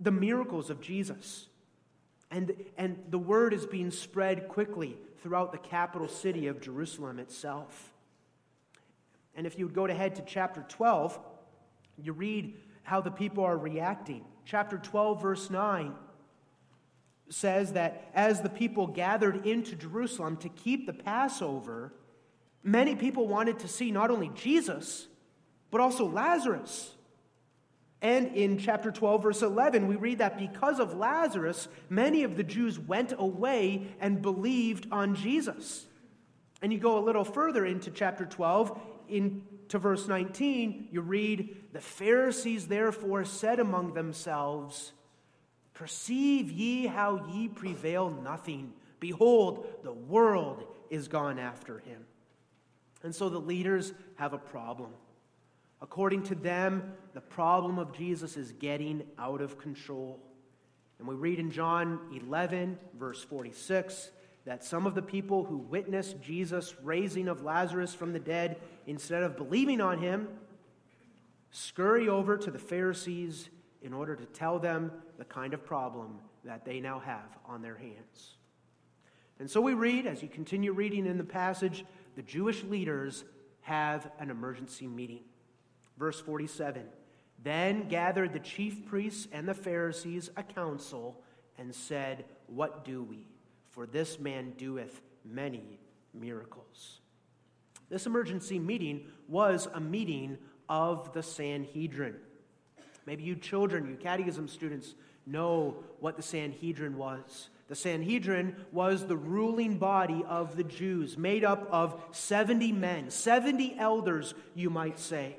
the 0.00 0.10
miracles 0.10 0.70
of 0.70 0.80
Jesus. 0.80 1.46
And, 2.30 2.52
and 2.76 2.98
the 3.10 3.18
word 3.18 3.54
is 3.54 3.66
being 3.66 3.92
spread 3.92 4.48
quickly 4.48 4.96
throughout 5.22 5.52
the 5.52 5.58
capital 5.58 6.08
city 6.08 6.48
of 6.48 6.60
Jerusalem 6.60 7.20
itself. 7.20 7.92
And 9.36 9.46
if 9.46 9.58
you 9.58 9.66
would 9.66 9.74
go 9.74 9.86
ahead 9.86 10.16
to 10.16 10.22
chapter 10.22 10.64
12, 10.68 11.18
you 12.02 12.12
read 12.12 12.54
how 12.82 13.00
the 13.00 13.10
people 13.10 13.44
are 13.44 13.56
reacting. 13.56 14.24
Chapter 14.44 14.78
12, 14.78 15.22
verse 15.22 15.50
9 15.50 15.94
says 17.28 17.72
that 17.72 18.10
as 18.14 18.40
the 18.40 18.48
people 18.48 18.86
gathered 18.86 19.46
into 19.46 19.76
Jerusalem 19.76 20.36
to 20.38 20.48
keep 20.48 20.86
the 20.86 20.92
Passover, 20.92 21.92
many 22.62 22.94
people 22.94 23.28
wanted 23.28 23.58
to 23.60 23.68
see 23.68 23.90
not 23.90 24.10
only 24.10 24.30
Jesus, 24.34 25.08
but 25.70 25.80
also 25.80 26.08
Lazarus. 26.08 26.90
And 28.02 28.36
in 28.36 28.58
chapter 28.58 28.92
12, 28.92 29.22
verse 29.22 29.42
11, 29.42 29.86
we 29.86 29.96
read 29.96 30.18
that 30.18 30.36
because 30.36 30.78
of 30.78 30.94
Lazarus, 30.94 31.68
many 31.88 32.22
of 32.22 32.36
the 32.36 32.42
Jews 32.42 32.78
went 32.78 33.14
away 33.16 33.86
and 33.98 34.20
believed 34.20 34.86
on 34.92 35.14
Jesus. 35.14 35.86
And 36.60 36.72
you 36.72 36.78
go 36.78 36.98
a 36.98 37.00
little 37.04 37.24
further 37.24 37.64
into 37.64 37.90
chapter 37.90 38.26
12, 38.26 38.78
into 39.08 39.78
verse 39.78 40.06
19, 40.06 40.88
you 40.92 41.00
read, 41.00 41.56
The 41.72 41.80
Pharisees 41.80 42.68
therefore 42.68 43.24
said 43.24 43.58
among 43.58 43.94
themselves, 43.94 44.92
Perceive 45.74 46.50
ye 46.50 46.86
how 46.86 47.26
ye 47.32 47.48
prevail 47.48 48.10
nothing. 48.10 48.72
Behold, 49.00 49.66
the 49.82 49.92
world 49.92 50.64
is 50.88 51.08
gone 51.08 51.38
after 51.38 51.80
him. 51.80 52.06
And 53.02 53.14
so 53.14 53.28
the 53.28 53.40
leaders 53.40 53.92
have 54.16 54.32
a 54.32 54.38
problem. 54.38 54.90
According 55.82 56.22
to 56.24 56.34
them, 56.34 56.94
the 57.12 57.20
problem 57.20 57.78
of 57.78 57.92
Jesus 57.92 58.36
is 58.36 58.52
getting 58.52 59.02
out 59.18 59.42
of 59.42 59.58
control. 59.58 60.18
And 60.98 61.06
we 61.06 61.14
read 61.14 61.38
in 61.38 61.50
John 61.50 61.98
11, 62.14 62.78
verse 62.98 63.22
46, 63.22 64.10
that 64.46 64.64
some 64.64 64.86
of 64.86 64.94
the 64.94 65.02
people 65.02 65.44
who 65.44 65.58
witnessed 65.58 66.22
Jesus' 66.22 66.74
raising 66.82 67.28
of 67.28 67.42
Lazarus 67.42 67.92
from 67.92 68.12
the 68.12 68.18
dead, 68.18 68.58
instead 68.86 69.22
of 69.22 69.36
believing 69.36 69.80
on 69.80 69.98
him, 69.98 70.28
scurry 71.50 72.08
over 72.08 72.36
to 72.36 72.50
the 72.50 72.58
Pharisees 72.58 73.50
in 73.84 73.92
order 73.92 74.16
to 74.16 74.24
tell 74.24 74.58
them 74.58 74.90
the 75.18 75.24
kind 75.24 75.54
of 75.54 75.64
problem 75.64 76.18
that 76.42 76.64
they 76.64 76.80
now 76.80 76.98
have 76.98 77.38
on 77.46 77.62
their 77.62 77.76
hands. 77.76 78.36
And 79.38 79.48
so 79.48 79.60
we 79.60 79.74
read, 79.74 80.06
as 80.06 80.22
you 80.22 80.28
continue 80.28 80.72
reading 80.72 81.06
in 81.06 81.18
the 81.18 81.24
passage, 81.24 81.84
the 82.16 82.22
Jewish 82.22 82.64
leaders 82.64 83.24
have 83.60 84.10
an 84.18 84.30
emergency 84.30 84.86
meeting. 84.86 85.20
Verse 85.98 86.18
47 86.20 86.84
Then 87.42 87.88
gathered 87.88 88.32
the 88.32 88.40
chief 88.40 88.86
priests 88.86 89.28
and 89.32 89.46
the 89.46 89.54
Pharisees 89.54 90.30
a 90.36 90.42
council 90.42 91.22
and 91.58 91.74
said, 91.74 92.24
What 92.46 92.84
do 92.84 93.02
we? 93.02 93.26
For 93.70 93.86
this 93.86 94.18
man 94.18 94.54
doeth 94.56 95.02
many 95.24 95.78
miracles. 96.14 97.00
This 97.90 98.06
emergency 98.06 98.58
meeting 98.58 99.06
was 99.28 99.68
a 99.74 99.80
meeting 99.80 100.38
of 100.68 101.12
the 101.12 101.22
Sanhedrin. 101.22 102.16
Maybe 103.06 103.22
you 103.22 103.36
children, 103.36 103.88
you 103.88 103.96
catechism 103.96 104.48
students, 104.48 104.94
know 105.26 105.76
what 106.00 106.16
the 106.16 106.22
Sanhedrin 106.22 106.96
was. 106.96 107.50
The 107.68 107.74
Sanhedrin 107.74 108.56
was 108.72 109.06
the 109.06 109.16
ruling 109.16 109.78
body 109.78 110.22
of 110.28 110.56
the 110.56 110.64
Jews, 110.64 111.16
made 111.16 111.44
up 111.44 111.66
of 111.70 112.00
70 112.12 112.72
men, 112.72 113.10
70 113.10 113.76
elders, 113.78 114.34
you 114.54 114.68
might 114.68 114.98
say. 114.98 115.36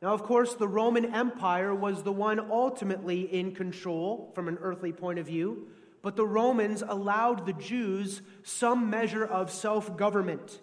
Now, 0.00 0.12
of 0.12 0.22
course, 0.22 0.54
the 0.54 0.68
Roman 0.68 1.14
Empire 1.14 1.74
was 1.74 2.02
the 2.02 2.12
one 2.12 2.38
ultimately 2.38 3.22
in 3.22 3.54
control 3.54 4.30
from 4.34 4.46
an 4.46 4.58
earthly 4.60 4.92
point 4.92 5.18
of 5.18 5.26
view, 5.26 5.68
but 6.02 6.14
the 6.14 6.26
Romans 6.26 6.82
allowed 6.86 7.46
the 7.46 7.54
Jews 7.54 8.22
some 8.44 8.90
measure 8.90 9.24
of 9.24 9.50
self 9.50 9.96
government. 9.96 10.60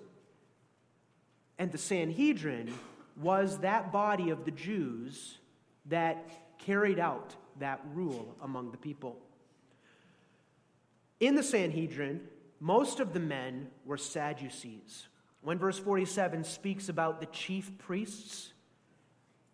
And 1.58 1.72
the 1.72 1.78
Sanhedrin 1.78 2.74
was 3.22 3.60
that 3.60 3.92
body 3.92 4.30
of 4.30 4.46
the 4.46 4.52
Jews 4.52 5.40
that 5.88 6.30
carried 6.60 7.00
out 7.00 7.36
that 7.60 7.82
rule 7.94 8.36
among 8.42 8.72
the 8.72 8.78
people. 8.78 9.18
In 11.20 11.36
the 11.36 11.44
Sanhedrin, 11.44 12.22
most 12.60 13.00
of 13.00 13.14
the 13.14 13.20
men 13.20 13.68
were 13.86 13.98
Sadducees. 13.98 15.08
When 15.42 15.58
verse 15.60 15.78
47 15.78 16.44
speaks 16.46 16.90
about 16.90 17.20
the 17.20 17.26
chief 17.28 17.78
priests, 17.78 18.54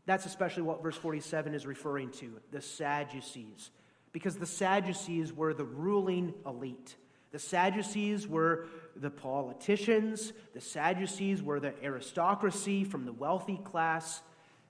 that's 0.06 0.26
especially 0.26 0.64
what 0.64 0.82
verse 0.82 0.96
47 0.96 1.54
is 1.54 1.66
referring 1.66 2.12
to 2.14 2.40
the 2.52 2.62
Sadducees. 2.62 3.72
Because 4.12 4.38
the 4.38 4.46
Sadducees 4.46 5.34
were 5.34 5.54
the 5.54 5.66
ruling 5.66 6.34
elite. 6.46 6.96
The 7.32 7.40
Sadducees 7.40 8.28
were 8.28 8.68
the 8.96 9.12
politicians, 9.12 10.34
the 10.54 10.62
Sadducees 10.62 11.44
were 11.44 11.60
the 11.60 11.74
aristocracy 11.84 12.84
from 12.84 13.06
the 13.06 13.14
wealthy 13.14 13.58
class, 13.64 14.22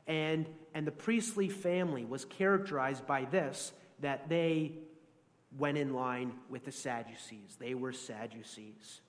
and, 0.09 0.49
and 0.73 0.85
the 0.85 0.91
priestly 0.91 1.47
family 1.47 2.03
was 2.03 2.25
characterized 2.25 3.05
by 3.05 3.25
this 3.25 3.71
that 4.01 4.27
they 4.27 4.73
went 5.57 5.77
in 5.77 5.93
line 5.93 6.33
with 6.49 6.65
the 6.65 6.71
Sadducees. 6.71 7.57
They 7.59 7.75
were 7.75 7.93
Sadducees. 7.93 9.01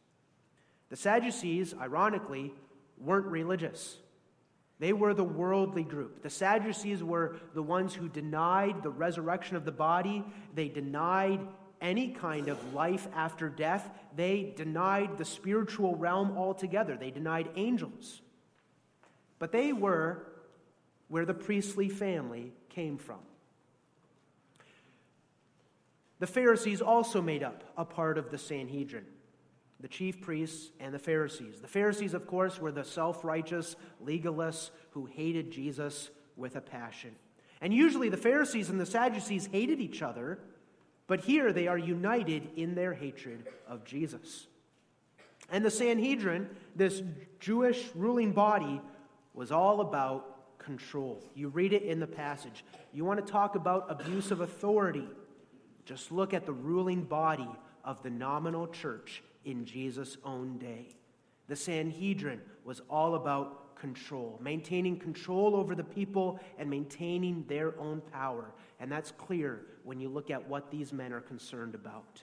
The 0.90 0.97
Sadducees, 0.97 1.75
ironically, 1.80 2.52
weren't 2.99 3.26
religious. 3.26 3.97
They 4.78 4.92
were 4.92 5.14
the 5.14 5.25
worldly 5.25 5.85
group. 5.85 6.23
The 6.23 6.30
Sadducees 6.30 7.02
were 7.02 7.37
the 7.54 7.62
ones 7.62 7.95
who 7.95 8.09
denied 8.09 8.83
the 8.83 8.90
resurrection 8.90 9.57
of 9.57 9.64
the 9.64 9.73
body. 9.73 10.25
They 10.54 10.69
denied 10.69 11.40
any 11.80 12.09
kind 12.09 12.49
of 12.49 12.75
life 12.75 13.09
after 13.14 13.49
death. 13.49 13.90
They 14.16 14.52
denied 14.57 15.16
the 15.16 15.25
spiritual 15.25 15.97
realm 15.97 16.37
altogether. 16.37 16.97
They 16.97 17.11
denied 17.11 17.50
angels. 17.57 18.21
But 19.38 19.52
they 19.52 19.73
were 19.73 20.26
where 21.11 21.26
the 21.26 21.35
priestly 21.35 21.88
family 21.88 22.52
came 22.71 22.97
from. 22.97 23.19
The 26.21 26.26
Pharisees 26.26 26.81
also 26.81 27.21
made 27.21 27.43
up 27.43 27.64
a 27.76 27.85
part 27.85 28.17
of 28.17 28.31
the 28.31 28.38
Sanhedrin. 28.38 29.05
the 29.81 29.88
chief 29.88 30.21
priests 30.21 30.71
and 30.79 30.93
the 30.93 30.99
Pharisees. 30.99 31.61
The 31.61 31.67
Pharisees, 31.67 32.12
of 32.12 32.26
course, 32.26 32.61
were 32.61 32.71
the 32.71 32.85
self 32.85 33.25
righteous 33.25 33.76
legalists 34.05 34.71
who 34.90 35.07
hated 35.07 35.50
Jesus 35.50 36.11
with 36.37 36.55
a 36.57 36.61
passion. 36.61 37.17
And 37.62 37.73
usually 37.73 38.11
the 38.11 38.17
Pharisees 38.17 38.69
and 38.69 38.79
the 38.79 38.87
Sadducees 38.87 39.47
hated 39.47 39.81
each 39.81 40.02
other, 40.02 40.38
but 41.07 41.23
here 41.23 41.52
they 41.52 41.67
are 41.67 41.79
united 41.79 42.50
in 42.57 42.75
their 42.75 42.93
hatred 42.93 43.47
of 43.67 43.85
Jesus. 43.85 44.47
And 45.50 45.64
the 45.64 45.71
Sanhedrin, 45.71 46.49
this 46.76 47.02
Jewish 47.40 47.88
ruling 47.95 48.33
body, 48.33 48.81
was 49.33 49.50
all 49.50 49.81
about 49.81 50.30
control. 50.61 51.23
You 51.35 51.49
read 51.49 51.73
it 51.73 51.83
in 51.83 51.99
the 51.99 52.07
passage. 52.07 52.64
You 52.93 53.05
want 53.05 53.25
to 53.25 53.33
talk 53.33 53.55
about 53.55 53.87
abuse 53.90 54.31
of 54.31 54.40
authority? 54.40 55.09
Just 55.85 56.12
look 56.12 56.33
at 56.33 56.47
the 56.47 56.52
ruling 56.52 57.02
body 57.02 57.49
of 57.85 58.02
the 58.02 58.11
nominal 58.11 58.69
church 58.69 59.23
in 59.45 59.64
Jesus' 59.64 60.17
own 60.25 60.59
day. 60.59 60.95
The 61.49 61.57
Sanhedrin 61.57 62.40
was 62.64 62.81
all 62.88 63.17
about 63.17 63.76
control, 63.76 64.38
maintaining 64.43 64.99
control 64.99 65.57
over 65.57 65.75
the 65.75 65.83
people 65.83 66.38
and 66.59 66.69
maintaining 66.69 67.45
their 67.49 67.79
own 67.81 68.02
power. 68.12 68.52
And 68.79 68.93
that's 68.93 69.11
clear 69.11 69.62
when 69.83 69.99
you 69.99 70.09
look 70.09 70.31
at 70.31 70.49
what 70.49 70.71
these 70.71 70.93
men 70.93 71.12
are 71.12 71.21
concerned 71.21 71.75
about. 71.75 72.23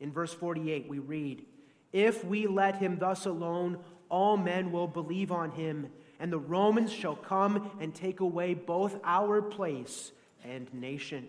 In 0.00 0.12
verse 0.12 0.32
48, 0.32 0.88
we 0.88 0.98
read, 0.98 1.44
If 1.92 2.24
we 2.24 2.46
let 2.46 2.76
him 2.76 2.98
thus 2.98 3.26
alone, 3.26 3.78
all 4.08 4.36
men 4.36 4.70
will 4.70 4.86
believe 4.86 5.32
on 5.32 5.50
him, 5.50 5.88
and 6.24 6.32
the 6.32 6.38
Romans 6.38 6.90
shall 6.90 7.16
come 7.16 7.70
and 7.80 7.94
take 7.94 8.20
away 8.20 8.54
both 8.54 8.98
our 9.04 9.42
place 9.42 10.10
and 10.42 10.72
nation. 10.72 11.28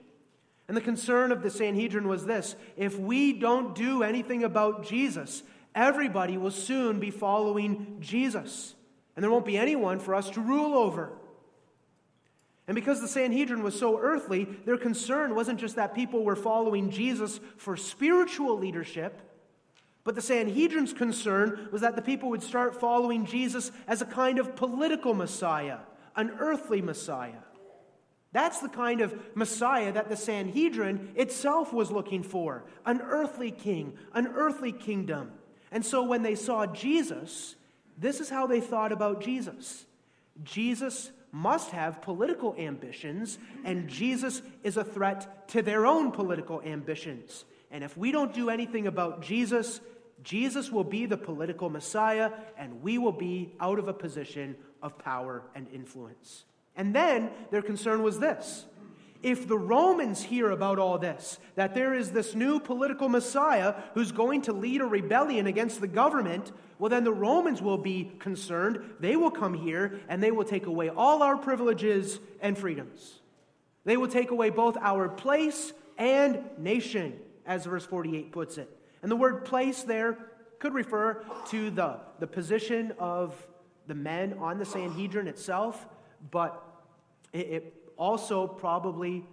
And 0.69 0.77
the 0.77 0.81
concern 0.81 1.33
of 1.33 1.43
the 1.43 1.49
Sanhedrin 1.49 2.07
was 2.07 2.25
this 2.25 2.55
if 2.77 2.97
we 2.97 3.33
don't 3.33 3.75
do 3.75 4.03
anything 4.03 4.45
about 4.45 4.85
Jesus, 4.85 5.43
everybody 5.75 6.37
will 6.37 6.49
soon 6.49 7.01
be 7.01 7.11
following 7.11 7.97
Jesus, 7.99 8.73
and 9.17 9.21
there 9.21 9.29
won't 9.29 9.43
be 9.43 9.57
anyone 9.57 9.99
for 9.99 10.15
us 10.15 10.29
to 10.29 10.39
rule 10.39 10.75
over. 10.75 11.11
And 12.65 12.73
because 12.73 13.01
the 13.01 13.09
Sanhedrin 13.09 13.63
was 13.63 13.77
so 13.77 13.99
earthly, 13.99 14.45
their 14.63 14.77
concern 14.77 15.35
wasn't 15.35 15.59
just 15.59 15.75
that 15.75 15.93
people 15.93 16.23
were 16.23 16.37
following 16.37 16.89
Jesus 16.89 17.41
for 17.57 17.75
spiritual 17.75 18.57
leadership, 18.57 19.19
but 20.05 20.13
the 20.13 20.21
Sanhedrin's 20.21 20.93
concern 20.93 21.67
was 21.71 21.81
that 21.81 21.95
the 21.95 22.01
people 22.01 22.29
would 22.29 22.43
start 22.43 22.79
following 22.79 23.25
Jesus 23.25 23.71
as 23.87 24.01
a 24.01 24.05
kind 24.05 24.37
of 24.37 24.55
political 24.55 25.15
Messiah, 25.15 25.79
an 26.15 26.31
earthly 26.39 26.79
Messiah. 26.79 27.41
That's 28.31 28.59
the 28.59 28.69
kind 28.69 29.01
of 29.01 29.19
Messiah 29.35 29.91
that 29.93 30.09
the 30.09 30.15
Sanhedrin 30.15 31.13
itself 31.15 31.73
was 31.73 31.89
looking 31.89 32.21
for 32.21 32.65
an 32.85 33.01
earthly 33.01 33.49
king, 33.49 33.97
an 34.13 34.27
earthly 34.27 34.71
kingdom. 34.71 35.31
And 35.71 35.83
so 35.83 36.03
when 36.03 36.21
they 36.21 36.35
saw 36.35 36.67
Jesus, 36.67 37.55
this 37.97 38.19
is 38.19 38.29
how 38.29 38.45
they 38.45 38.61
thought 38.61 38.91
about 38.91 39.21
Jesus 39.21 39.85
Jesus 40.43 41.11
must 41.31 41.71
have 41.71 42.01
political 42.01 42.55
ambitions, 42.57 43.39
and 43.63 43.87
Jesus 43.87 44.41
is 44.63 44.77
a 44.77 44.83
threat 44.83 45.47
to 45.49 45.61
their 45.61 45.85
own 45.85 46.11
political 46.11 46.61
ambitions. 46.61 47.45
And 47.71 47.83
if 47.83 47.97
we 47.97 48.11
don't 48.11 48.33
do 48.33 48.49
anything 48.49 48.87
about 48.87 49.21
Jesus, 49.21 49.81
Jesus 50.25 50.71
will 50.71 50.83
be 50.83 51.05
the 51.05 51.17
political 51.17 51.69
Messiah, 51.69 52.31
and 52.57 52.81
we 52.81 52.97
will 52.97 53.13
be 53.13 53.53
out 53.61 53.79
of 53.79 53.87
a 53.87 53.93
position 53.93 54.57
of 54.81 54.97
power 54.97 55.43
and 55.55 55.67
influence. 55.71 56.43
And 56.75 56.93
then 56.93 57.29
their 57.51 57.61
concern 57.61 58.03
was 58.03 58.19
this 58.19 58.65
if 59.23 59.47
the 59.47 59.57
Romans 59.57 60.21
hear 60.21 60.51
about 60.51 60.77
all 60.77 60.99
this, 60.99 61.39
that 61.55 61.73
there 61.73 61.95
is 61.95 62.11
this 62.11 62.35
new 62.35 62.59
political 62.59 63.09
Messiah 63.09 63.73
who's 63.93 64.11
going 64.11 64.43
to 64.43 64.53
lead 64.53 64.81
a 64.81 64.85
rebellion 64.85 65.47
against 65.47 65.81
the 65.81 65.87
government, 65.87 66.51
well, 66.77 66.89
then 66.89 67.03
the 67.03 67.13
Romans 67.13 67.61
will 67.61 67.77
be 67.77 68.11
concerned. 68.19 68.79
They 68.99 69.15
will 69.15 69.31
come 69.31 69.53
here 69.53 69.99
and 70.09 70.21
they 70.21 70.31
will 70.31 70.43
take 70.43 70.67
away 70.67 70.89
all 70.89 71.23
our 71.23 71.37
privileges 71.37 72.19
and 72.41 72.57
freedoms. 72.57 73.19
They 73.83 73.97
will 73.97 74.07
take 74.07 74.31
away 74.31 74.49
both 74.49 74.77
our 74.77 75.09
place 75.09 75.73
and 75.97 76.43
nation, 76.57 77.19
as 77.45 77.65
verse 77.65 77.85
48 77.85 78.31
puts 78.31 78.57
it. 78.57 78.69
And 79.05 79.11
the 79.11 79.15
word 79.15 79.45
place 79.45 79.83
there 79.83 80.17
could 80.57 80.73
refer 80.73 81.23
to 81.49 81.69
the, 81.69 81.99
the 82.17 82.25
position 82.25 82.91
of 82.97 83.35
the 83.85 83.93
men 83.93 84.33
on 84.39 84.57
the 84.57 84.65
Sanhedrin 84.65 85.27
itself, 85.27 85.85
but 86.31 86.59
it, 87.31 87.37
it 87.37 87.73
also 87.97 88.47
probably, 88.47 89.23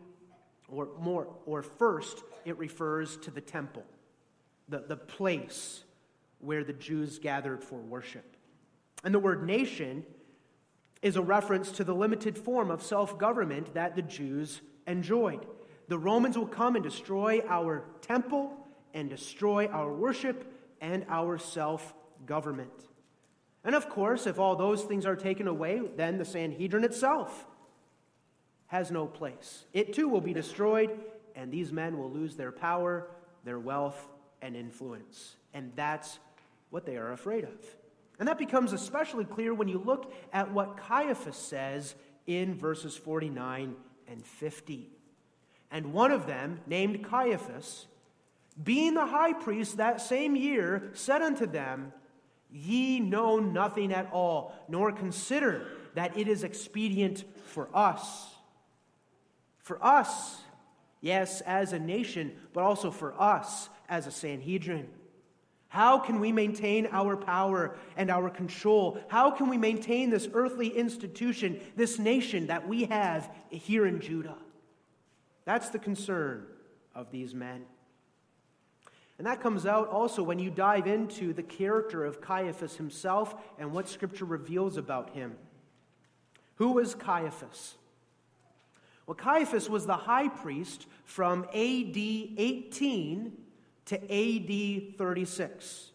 or 0.69 0.91
more, 1.01 1.27
or 1.47 1.63
first, 1.63 2.23
it 2.45 2.59
refers 2.59 3.17
to 3.17 3.31
the 3.31 3.41
temple, 3.41 3.83
the, 4.69 4.81
the 4.87 4.97
place 4.99 5.85
where 6.41 6.65
the 6.65 6.75
Jews 6.75 7.19
gathered 7.19 7.65
for 7.65 7.79
worship. 7.79 8.37
And 9.05 9.15
the 9.15 9.19
word 9.19 9.47
nation 9.47 10.05
is 11.01 11.17
a 11.17 11.23
reference 11.23 11.73
to 11.73 11.85
the 11.85 11.95
limited 11.95 12.37
form 12.37 12.71
of 12.71 12.83
self 12.83 13.17
government 13.19 13.73
that 13.73 13.97
the 13.97 14.03
Jews 14.03 14.61
enjoyed. 14.87 15.47
The 15.89 15.99
Romans 15.99 16.37
will 16.37 16.47
come 16.47 16.77
and 16.77 16.85
destroy 16.85 17.41
our 17.49 17.85
temple 18.03 18.59
and 18.95 19.09
destroy 19.09 19.67
our 19.67 19.93
worship 19.93 20.53
and 20.81 21.05
our 21.09 21.39
self 21.39 21.95
government. 22.27 22.89
And 23.65 23.75
of 23.75 23.89
course, 23.89 24.27
if 24.27 24.39
all 24.39 24.57
those 24.57 24.83
things 24.83 25.07
are 25.07 25.17
taken 25.17 25.47
away, 25.47 25.83
then 25.97 26.19
the 26.19 26.25
Sanhedrin 26.25 26.85
itself 26.85 27.47
has 28.67 28.91
no 28.91 29.07
place. 29.07 29.65
It 29.73 29.93
too 29.93 30.09
will 30.09 30.21
be 30.21 30.33
destroyed, 30.33 30.91
and 31.37 31.53
these 31.53 31.73
men 31.73 31.99
will 31.99 32.11
lose 32.11 32.37
their 32.37 32.51
power, 32.51 33.07
their 33.45 33.59
wealth, 33.59 34.09
and 34.41 34.57
influence. 34.57 35.37
And 35.55 35.73
that's 35.77 36.19
what 36.71 36.87
they 36.87 36.97
are 36.97 37.13
afraid 37.13 37.45
of. 37.45 37.77
And 38.19 38.29
that 38.29 38.39
becomes 38.39 38.73
especially 38.73 39.25
clear 39.25 39.55
when 39.55 39.69
you 39.69 39.79
look 39.79 40.13
at 40.33 40.53
what 40.53 40.77
Caiaphas 40.77 41.37
says 41.37 41.95
in 42.27 42.55
verses 42.55 42.97
49 42.97 43.77
and 44.09 44.25
50. 44.25 44.91
And 45.71 45.93
one 45.93 46.11
of 46.11 46.27
them, 46.27 46.61
named 46.67 47.05
Caiaphas, 47.05 47.87
being 48.63 48.95
the 48.95 49.07
high 49.07 49.33
priest 49.33 49.77
that 49.79 50.01
same 50.01 50.37
year, 50.37 50.91
said 50.95 51.23
unto 51.23 51.47
them, 51.47 51.93
Ye 52.51 53.01
know 53.01 53.39
nothing 53.39 53.93
at 53.93 54.11
all, 54.13 54.55
nor 54.69 54.93
consider 54.93 55.67
that 55.95 56.19
it 56.19 56.29
is 56.29 56.45
expedient 56.45 57.25
for 57.47 57.69
us 57.75 58.33
for 59.63 59.83
us, 59.83 60.41
yes, 61.01 61.41
as 61.43 61.73
a 61.73 61.79
nation, 61.79 62.33
but 62.53 62.65
also 62.65 62.91
for 62.91 63.19
us 63.21 63.69
as 63.89 64.07
a 64.07 64.11
Sanhedrin. 64.11 64.89
How 65.69 65.99
can 65.99 66.21
we 66.21 66.33
maintain 66.33 66.89
our 66.93 67.17
power 67.17 67.77
and 67.97 68.11
our 68.11 68.29
control? 68.29 69.01
How 69.09 69.31
can 69.31 69.49
we 69.49 69.57
maintain 69.57 70.11
this 70.11 70.29
earthly 70.35 70.69
institution, 70.69 71.61
this 71.77 71.99
nation 71.99 72.49
that 72.49 72.69
we 72.69 72.85
have 72.85 73.31
here 73.49 73.87
in 73.87 74.01
Judah? 74.01 74.37
That's 75.47 75.71
the 75.71 75.79
concern 75.79 76.47
of 76.95 77.11
these 77.11 77.35
men. 77.35 77.65
And 79.23 79.29
that 79.29 79.41
comes 79.41 79.67
out 79.67 79.89
also 79.89 80.21
when 80.25 80.41
you 80.41 80.51
dive 80.51 80.89
into 80.89 81.33
the 81.33 81.45
character 81.45 82.05
of 82.05 82.21
Caiaphas 82.21 82.75
himself 82.75 83.37
and 83.57 83.73
what 83.73 83.89
Scripture 83.89 84.25
reveals 84.25 84.77
about 84.77 85.11
him. 85.11 85.37
Who 86.57 86.73
was 86.73 86.97
Caiaphas? 86.97 87.77
Well, 89.07 89.15
Caiaphas 89.15 89.71
was 89.71 89.87
the 89.87 89.97
high 89.97 90.27
priest 90.27 90.89
from 91.05 91.45
AD 91.55 91.97
18 91.97 93.33
to 93.85 93.95
AD 93.95 94.99
36. 94.99 95.91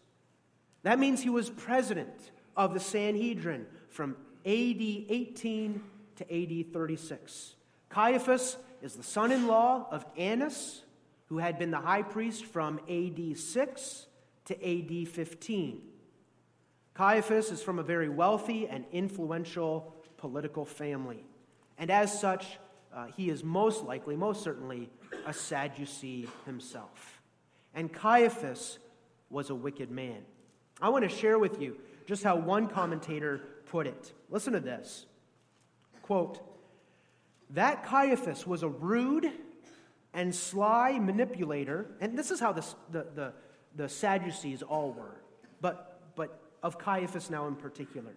That 0.84 0.98
means 0.98 1.22
he 1.22 1.28
was 1.28 1.50
president 1.50 2.30
of 2.56 2.72
the 2.72 2.80
Sanhedrin 2.80 3.66
from 3.90 4.16
AD 4.46 4.80
18 4.80 5.82
to 6.16 6.62
AD 6.62 6.72
36. 6.72 7.56
Caiaphas 7.90 8.56
is 8.80 8.94
the 8.94 9.02
son 9.02 9.32
in 9.32 9.46
law 9.46 9.86
of 9.90 10.06
Annas, 10.16 10.80
who 11.28 11.38
had 11.38 11.58
been 11.58 11.70
the 11.70 11.80
high 11.80 12.02
priest 12.02 12.44
from 12.44 12.80
AD 12.88 13.36
6 13.36 14.06
to 14.46 14.54
AD 14.54 15.08
15. 15.08 15.82
Caiaphas 16.94 17.50
is 17.50 17.62
from 17.62 17.78
a 17.78 17.82
very 17.82 18.08
wealthy 18.08 18.66
and 18.66 18.84
influential 18.92 19.94
political 20.16 20.64
family. 20.64 21.24
And 21.76 21.90
as 21.90 22.18
such, 22.18 22.58
uh, 22.94 23.06
he 23.16 23.30
is 23.30 23.44
most 23.44 23.84
likely, 23.84 24.16
most 24.16 24.42
certainly, 24.42 24.90
a 25.26 25.32
Sadducee 25.32 26.28
himself. 26.46 27.22
And 27.74 27.92
Caiaphas 27.92 28.78
was 29.30 29.50
a 29.50 29.54
wicked 29.54 29.90
man. 29.90 30.22
I 30.80 30.88
want 30.88 31.08
to 31.08 31.14
share 31.14 31.38
with 31.38 31.60
you 31.60 31.76
just 32.06 32.24
how 32.24 32.36
one 32.36 32.66
commentator 32.66 33.42
put 33.66 33.86
it. 33.86 34.12
Listen 34.30 34.54
to 34.54 34.60
this. 34.60 35.06
Quote, 36.02 36.40
that 37.50 37.84
Caiaphas 37.84 38.46
was 38.46 38.62
a 38.62 38.68
rude 38.68 39.30
and 40.18 40.34
sly 40.34 40.98
manipulator, 40.98 41.86
and 42.00 42.18
this 42.18 42.32
is 42.32 42.40
how 42.40 42.50
this, 42.50 42.74
the, 42.90 43.06
the, 43.14 43.32
the 43.76 43.88
Sadducees 43.88 44.62
all 44.62 44.90
were, 44.92 45.20
but, 45.60 46.00
but 46.16 46.40
of 46.60 46.76
Caiaphas 46.76 47.30
now 47.30 47.46
in 47.46 47.54
particular. 47.54 48.10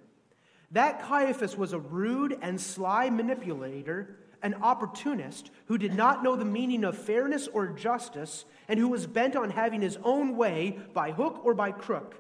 That 0.72 1.04
Caiaphas 1.04 1.56
was 1.56 1.74
a 1.74 1.80
rude 1.80 2.40
and 2.42 2.60
sly 2.60 3.12
manipulator 3.12 4.18
an 4.42 4.56
opportunist 4.64 5.52
who 5.68 5.78
did 5.78 5.94
not 5.94 6.24
know 6.24 6.36
the 6.36 6.44
meaning 6.44 6.84
of 6.84 6.98
fairness 6.98 7.48
or 7.48 7.68
justice 7.68 8.46
and 8.68 8.80
who 8.80 8.88
was 8.88 9.06
bent 9.06 9.36
on 9.36 9.52
having 9.52 9.82
his 9.82 10.00
own 10.04 10.36
way 10.36 10.80
by 10.96 11.12
hook 11.12 11.42
or 11.44 11.54
by 11.54 11.72
crook. 11.72 12.16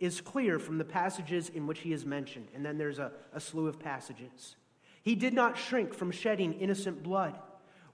is 0.00 0.22
clear 0.22 0.58
from 0.58 0.78
the 0.78 0.84
passages 0.84 1.50
in 1.50 1.66
which 1.66 1.80
he 1.80 1.92
is 1.92 2.06
mentioned, 2.06 2.48
and 2.54 2.64
then 2.64 2.78
there's 2.78 2.98
a, 2.98 3.12
a 3.34 3.40
slew 3.40 3.66
of 3.66 3.78
passages. 3.78 4.56
He 5.02 5.14
did 5.14 5.34
not 5.34 5.58
shrink 5.58 5.92
from 5.92 6.10
shedding 6.10 6.54
innocent 6.54 7.02
blood. 7.02 7.38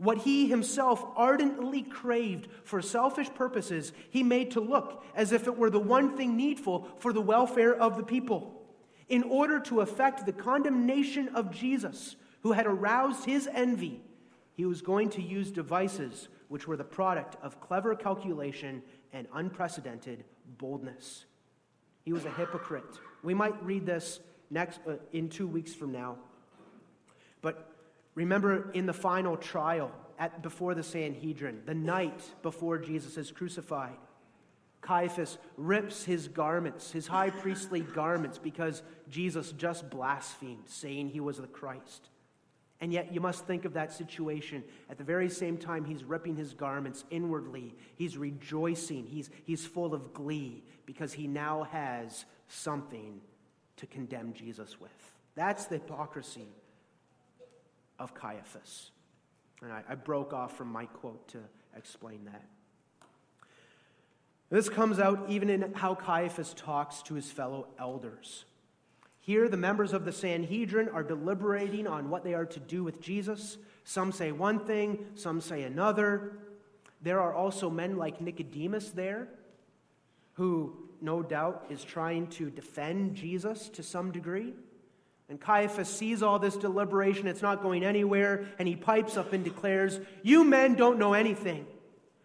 What 0.02 0.18
he 0.18 0.48
himself 0.48 1.04
ardently 1.14 1.82
craved 1.82 2.48
for 2.64 2.82
selfish 2.82 3.32
purposes, 3.32 3.92
he 4.10 4.24
made 4.24 4.50
to 4.50 4.60
look 4.60 5.04
as 5.14 5.30
if 5.30 5.46
it 5.46 5.56
were 5.56 5.70
the 5.70 5.78
one 5.78 6.16
thing 6.16 6.36
needful 6.36 6.88
for 6.98 7.12
the 7.12 7.20
welfare 7.20 7.72
of 7.72 7.96
the 7.96 8.02
people. 8.02 8.64
In 9.08 9.22
order 9.22 9.60
to 9.60 9.80
effect 9.80 10.26
the 10.26 10.32
condemnation 10.32 11.28
of 11.36 11.52
Jesus, 11.52 12.16
who 12.40 12.50
had 12.50 12.66
aroused 12.66 13.26
his 13.26 13.48
envy, 13.52 14.00
he 14.54 14.64
was 14.64 14.82
going 14.82 15.08
to 15.10 15.22
use 15.22 15.52
devices 15.52 16.28
which 16.48 16.66
were 16.66 16.76
the 16.76 16.82
product 16.82 17.36
of 17.40 17.60
clever 17.60 17.94
calculation 17.94 18.82
and 19.12 19.28
unprecedented 19.32 20.24
boldness. 20.58 21.26
He 22.04 22.12
was 22.12 22.24
a 22.24 22.30
hypocrite. 22.30 22.98
We 23.22 23.34
might 23.34 23.62
read 23.64 23.86
this 23.86 24.18
next 24.50 24.80
uh, 24.84 24.94
in 25.12 25.28
2 25.28 25.46
weeks 25.46 25.72
from 25.72 25.92
now. 25.92 26.16
But 27.40 27.71
remember 28.14 28.70
in 28.72 28.86
the 28.86 28.92
final 28.92 29.36
trial 29.36 29.92
at, 30.18 30.42
before 30.42 30.74
the 30.74 30.82
Sanhedrin, 30.82 31.62
the 31.66 31.74
night 31.74 32.22
before 32.42 32.78
Jesus 32.78 33.16
is 33.16 33.30
crucified, 33.30 33.96
Caiaphas 34.80 35.38
rips 35.56 36.04
his 36.04 36.28
garments, 36.28 36.90
his 36.90 37.06
high 37.06 37.30
priestly 37.30 37.80
garments, 37.80 38.38
because 38.38 38.82
Jesus 39.08 39.52
just 39.52 39.88
blasphemed, 39.88 40.64
saying 40.66 41.08
he 41.10 41.20
was 41.20 41.38
the 41.38 41.46
Christ. 41.46 42.08
And 42.80 42.92
yet, 42.92 43.14
you 43.14 43.20
must 43.20 43.46
think 43.46 43.64
of 43.64 43.74
that 43.74 43.92
situation. 43.92 44.64
At 44.90 44.98
the 44.98 45.04
very 45.04 45.28
same 45.28 45.56
time, 45.56 45.84
he's 45.84 46.02
ripping 46.02 46.34
his 46.34 46.52
garments 46.52 47.04
inwardly. 47.10 47.76
He's 47.94 48.18
rejoicing. 48.18 49.06
He's, 49.06 49.30
he's 49.44 49.64
full 49.64 49.94
of 49.94 50.12
glee 50.12 50.64
because 50.84 51.12
he 51.12 51.28
now 51.28 51.62
has 51.70 52.24
something 52.48 53.20
to 53.76 53.86
condemn 53.86 54.32
Jesus 54.32 54.80
with. 54.80 54.90
That's 55.36 55.66
the 55.66 55.76
hypocrisy 55.76 56.48
of 57.98 58.14
Caiaphas. 58.14 58.90
And 59.62 59.72
I, 59.72 59.82
I 59.88 59.94
broke 59.94 60.32
off 60.32 60.56
from 60.56 60.68
my 60.68 60.86
quote 60.86 61.28
to 61.28 61.38
explain 61.76 62.24
that. 62.24 62.44
This 64.50 64.68
comes 64.68 64.98
out 64.98 65.24
even 65.30 65.48
in 65.48 65.72
how 65.72 65.94
Caiaphas 65.94 66.52
talks 66.54 67.00
to 67.02 67.14
his 67.14 67.30
fellow 67.30 67.68
elders. 67.78 68.44
Here, 69.20 69.48
the 69.48 69.56
members 69.56 69.92
of 69.92 70.04
the 70.04 70.12
Sanhedrin 70.12 70.88
are 70.88 71.04
deliberating 71.04 71.86
on 71.86 72.10
what 72.10 72.24
they 72.24 72.34
are 72.34 72.44
to 72.44 72.60
do 72.60 72.82
with 72.82 73.00
Jesus. 73.00 73.56
Some 73.84 74.12
say 74.12 74.32
one 74.32 74.66
thing, 74.66 75.06
some 75.14 75.40
say 75.40 75.62
another. 75.62 76.32
There 77.00 77.20
are 77.20 77.32
also 77.32 77.70
men 77.70 77.96
like 77.96 78.20
Nicodemus 78.20 78.90
there, 78.90 79.28
who 80.34 80.76
no 81.00 81.22
doubt 81.22 81.66
is 81.70 81.84
trying 81.84 82.26
to 82.28 82.50
defend 82.50 83.14
Jesus 83.14 83.68
to 83.70 83.82
some 83.82 84.10
degree. 84.10 84.54
And 85.28 85.40
Caiaphas 85.40 85.88
sees 85.88 86.22
all 86.22 86.38
this 86.38 86.56
deliberation, 86.56 87.26
it's 87.26 87.42
not 87.42 87.62
going 87.62 87.84
anywhere, 87.84 88.46
and 88.58 88.68
he 88.68 88.76
pipes 88.76 89.16
up 89.16 89.32
and 89.32 89.42
declares, 89.42 89.98
You 90.22 90.44
men 90.44 90.74
don't 90.74 90.98
know 90.98 91.14
anything, 91.14 91.66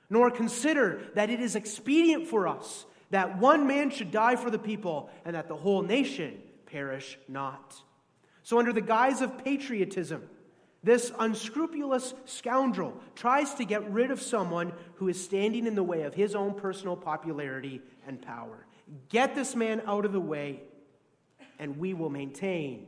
nor 0.09 0.29
consider 0.29 1.01
that 1.15 1.29
it 1.29 1.39
is 1.39 1.55
expedient 1.55 2.27
for 2.27 2.47
us 2.47 2.85
that 3.09 3.37
one 3.37 3.67
man 3.67 3.89
should 3.89 4.11
die 4.11 4.35
for 4.35 4.49
the 4.49 4.59
people, 4.59 5.09
and 5.25 5.35
that 5.35 5.47
the 5.47 5.55
whole 5.55 5.81
nation 5.81 6.37
perish 6.65 7.17
not. 7.27 7.75
So, 8.43 8.59
under 8.59 8.73
the 8.73 8.81
guise 8.81 9.21
of 9.21 9.43
patriotism, 9.43 10.23
this 10.83 11.11
unscrupulous 11.19 12.13
scoundrel 12.25 12.93
tries 13.15 13.53
to 13.55 13.65
get 13.65 13.89
rid 13.91 14.11
of 14.11 14.21
someone 14.21 14.73
who 14.95 15.07
is 15.07 15.23
standing 15.23 15.65
in 15.67 15.75
the 15.75 15.83
way 15.83 16.03
of 16.03 16.13
his 16.13 16.35
own 16.35 16.53
personal 16.53 16.95
popularity 16.95 17.81
and 18.07 18.21
power. 18.21 18.65
Get 19.09 19.35
this 19.35 19.55
man 19.55 19.81
out 19.85 20.05
of 20.05 20.13
the 20.13 20.19
way, 20.19 20.61
and 21.59 21.77
we 21.77 21.93
will 21.93 22.09
maintain 22.09 22.87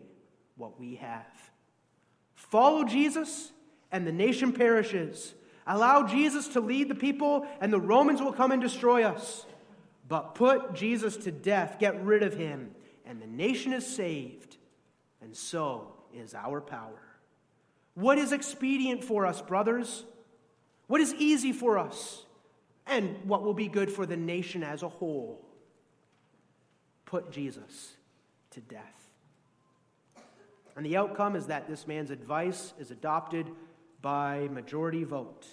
what 0.56 0.80
we 0.80 0.96
have. 0.96 1.26
Follow 2.36 2.84
Jesus, 2.84 3.52
and 3.92 4.06
the 4.06 4.12
nation 4.12 4.54
perishes. 4.54 5.34
Allow 5.66 6.08
Jesus 6.08 6.48
to 6.50 6.62
lead 6.62 6.90
the 6.90 6.96
people, 6.96 7.48
and 7.62 7.72
the 7.72 7.80
Romans 7.80 8.22
will 8.22 8.34
come 8.34 8.52
and 8.52 8.62
destroy 8.62 9.04
us. 9.04 9.46
But 10.08 10.36
put 10.36 10.74
Jesus 10.74 11.18
to 11.18 11.32
death, 11.32 11.78
get 11.80 12.04
rid 12.04 12.24
of 12.24 12.36
him, 12.36 12.72
and 13.06 13.22
the 13.22 13.28
nation 13.28 13.74
is 13.74 13.86
saved, 13.86 14.58
and 15.22 15.36
so 15.36 15.94
is 16.14 16.34
our 16.34 16.62
power. 16.62 17.02
What 17.94 18.18
is 18.18 18.32
expedient 18.32 19.04
for 19.04 19.26
us, 19.26 19.42
brothers? 19.42 20.06
What 20.88 21.02
is 21.02 21.14
easy 21.16 21.52
for 21.52 21.78
us? 21.78 22.26
And 22.88 23.18
what 23.26 23.44
will 23.44 23.54
be 23.54 23.68
good 23.68 23.92
for 23.92 24.06
the 24.06 24.18
nation 24.18 24.64
as 24.64 24.82
a 24.82 24.90
whole? 24.90 25.46
Put 27.06 27.32
Jesus 27.32 27.94
to 28.52 28.62
death. 28.62 29.10
And 30.76 30.86
the 30.86 30.98
outcome 30.98 31.36
is 31.36 31.48
that 31.48 31.68
this 31.68 31.88
man's 31.88 32.12
advice 32.12 32.74
is 32.80 32.92
adopted 32.92 33.50
by 34.02 34.48
majority 34.52 35.04
vote, 35.04 35.46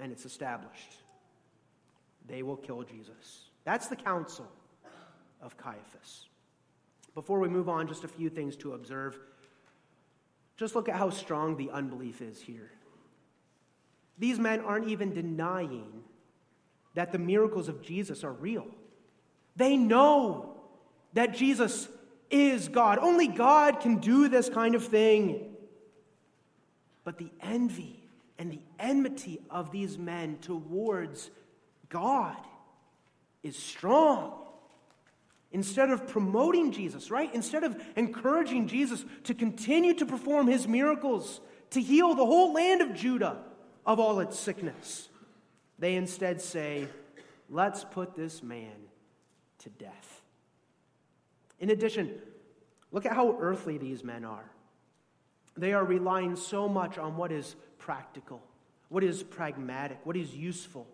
and 0.00 0.10
it's 0.10 0.24
established. 0.24 0.94
They 2.26 2.42
will 2.42 2.56
kill 2.56 2.82
Jesus. 2.82 3.44
That's 3.64 3.86
the 3.86 3.96
counsel 3.96 4.50
of 5.40 5.56
Caiaphas. 5.56 6.26
Before 7.14 7.38
we 7.38 7.48
move 7.48 7.68
on, 7.68 7.86
just 7.86 8.02
a 8.02 8.08
few 8.08 8.28
things 8.28 8.56
to 8.56 8.72
observe. 8.72 9.18
Just 10.56 10.74
look 10.74 10.88
at 10.88 10.96
how 10.96 11.10
strong 11.10 11.56
the 11.56 11.70
unbelief 11.70 12.20
is 12.20 12.40
here. 12.40 12.70
These 14.18 14.38
men 14.38 14.60
aren't 14.60 14.88
even 14.88 15.12
denying 15.12 16.02
that 16.94 17.12
the 17.12 17.18
miracles 17.18 17.68
of 17.68 17.82
Jesus 17.82 18.24
are 18.24 18.32
real. 18.32 18.66
They 19.56 19.76
know 19.76 20.53
that 21.14 21.34
Jesus 21.34 21.88
is 22.30 22.68
God. 22.68 22.98
Only 22.98 23.28
God 23.28 23.80
can 23.80 23.96
do 23.96 24.28
this 24.28 24.48
kind 24.48 24.74
of 24.74 24.84
thing. 24.84 25.54
But 27.04 27.18
the 27.18 27.30
envy 27.40 28.08
and 28.38 28.50
the 28.50 28.60
enmity 28.78 29.40
of 29.50 29.70
these 29.70 29.98
men 29.98 30.38
towards 30.40 31.30
God 31.88 32.36
is 33.42 33.56
strong 33.56 34.32
instead 35.52 35.90
of 35.90 36.08
promoting 36.08 36.72
Jesus, 36.72 37.10
right? 37.10 37.32
Instead 37.32 37.62
of 37.62 37.80
encouraging 37.94 38.66
Jesus 38.66 39.04
to 39.24 39.34
continue 39.34 39.94
to 39.94 40.04
perform 40.04 40.48
his 40.48 40.66
miracles, 40.66 41.40
to 41.70 41.80
heal 41.80 42.14
the 42.14 42.26
whole 42.26 42.52
land 42.52 42.80
of 42.80 42.94
Judah 42.94 43.38
of 43.86 44.00
all 44.00 44.18
its 44.18 44.38
sickness, 44.38 45.08
they 45.78 45.94
instead 45.94 46.40
say, 46.40 46.88
Let's 47.50 47.84
put 47.84 48.16
this 48.16 48.42
man 48.42 48.72
to 49.58 49.68
death. 49.70 50.13
In 51.60 51.70
addition, 51.70 52.14
look 52.92 53.06
at 53.06 53.12
how 53.12 53.38
earthly 53.40 53.78
these 53.78 54.04
men 54.04 54.24
are. 54.24 54.50
They 55.56 55.72
are 55.72 55.84
relying 55.84 56.36
so 56.36 56.68
much 56.68 56.98
on 56.98 57.16
what 57.16 57.30
is 57.30 57.54
practical, 57.78 58.42
what 58.88 59.04
is 59.04 59.22
pragmatic, 59.22 60.00
what 60.04 60.16
is 60.16 60.34
useful. 60.34 60.86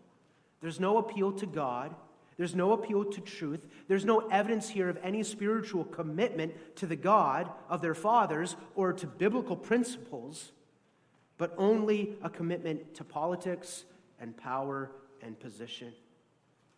There's 0.61 0.81
no 0.81 0.99
appeal 0.99 1.33
to 1.33 1.47
God. 1.47 1.95
There's 2.37 2.55
no 2.55 2.73
appeal 2.73 3.05
to 3.05 3.21
truth. 3.21 3.67
There's 3.89 4.05
no 4.05 4.21
evidence 4.29 4.69
here 4.69 4.89
of 4.89 4.99
any 5.03 5.23
spiritual 5.23 5.85
commitment 5.85 6.77
to 6.77 6.87
the 6.87 6.97
God 6.97 7.51
of 7.69 7.83
their 7.83 7.95
fathers 7.95 8.57
or 8.75 8.93
to 8.95 9.07
biblical 9.07 9.57
principles, 9.57 10.53
but 11.39 11.55
only 11.59 12.17
a 12.23 12.31
commitment 12.31 12.95
to 12.95 13.05
politics 13.05 13.85
and 14.19 14.37
power 14.37 14.91
and 15.23 15.39
position. 15.39 15.93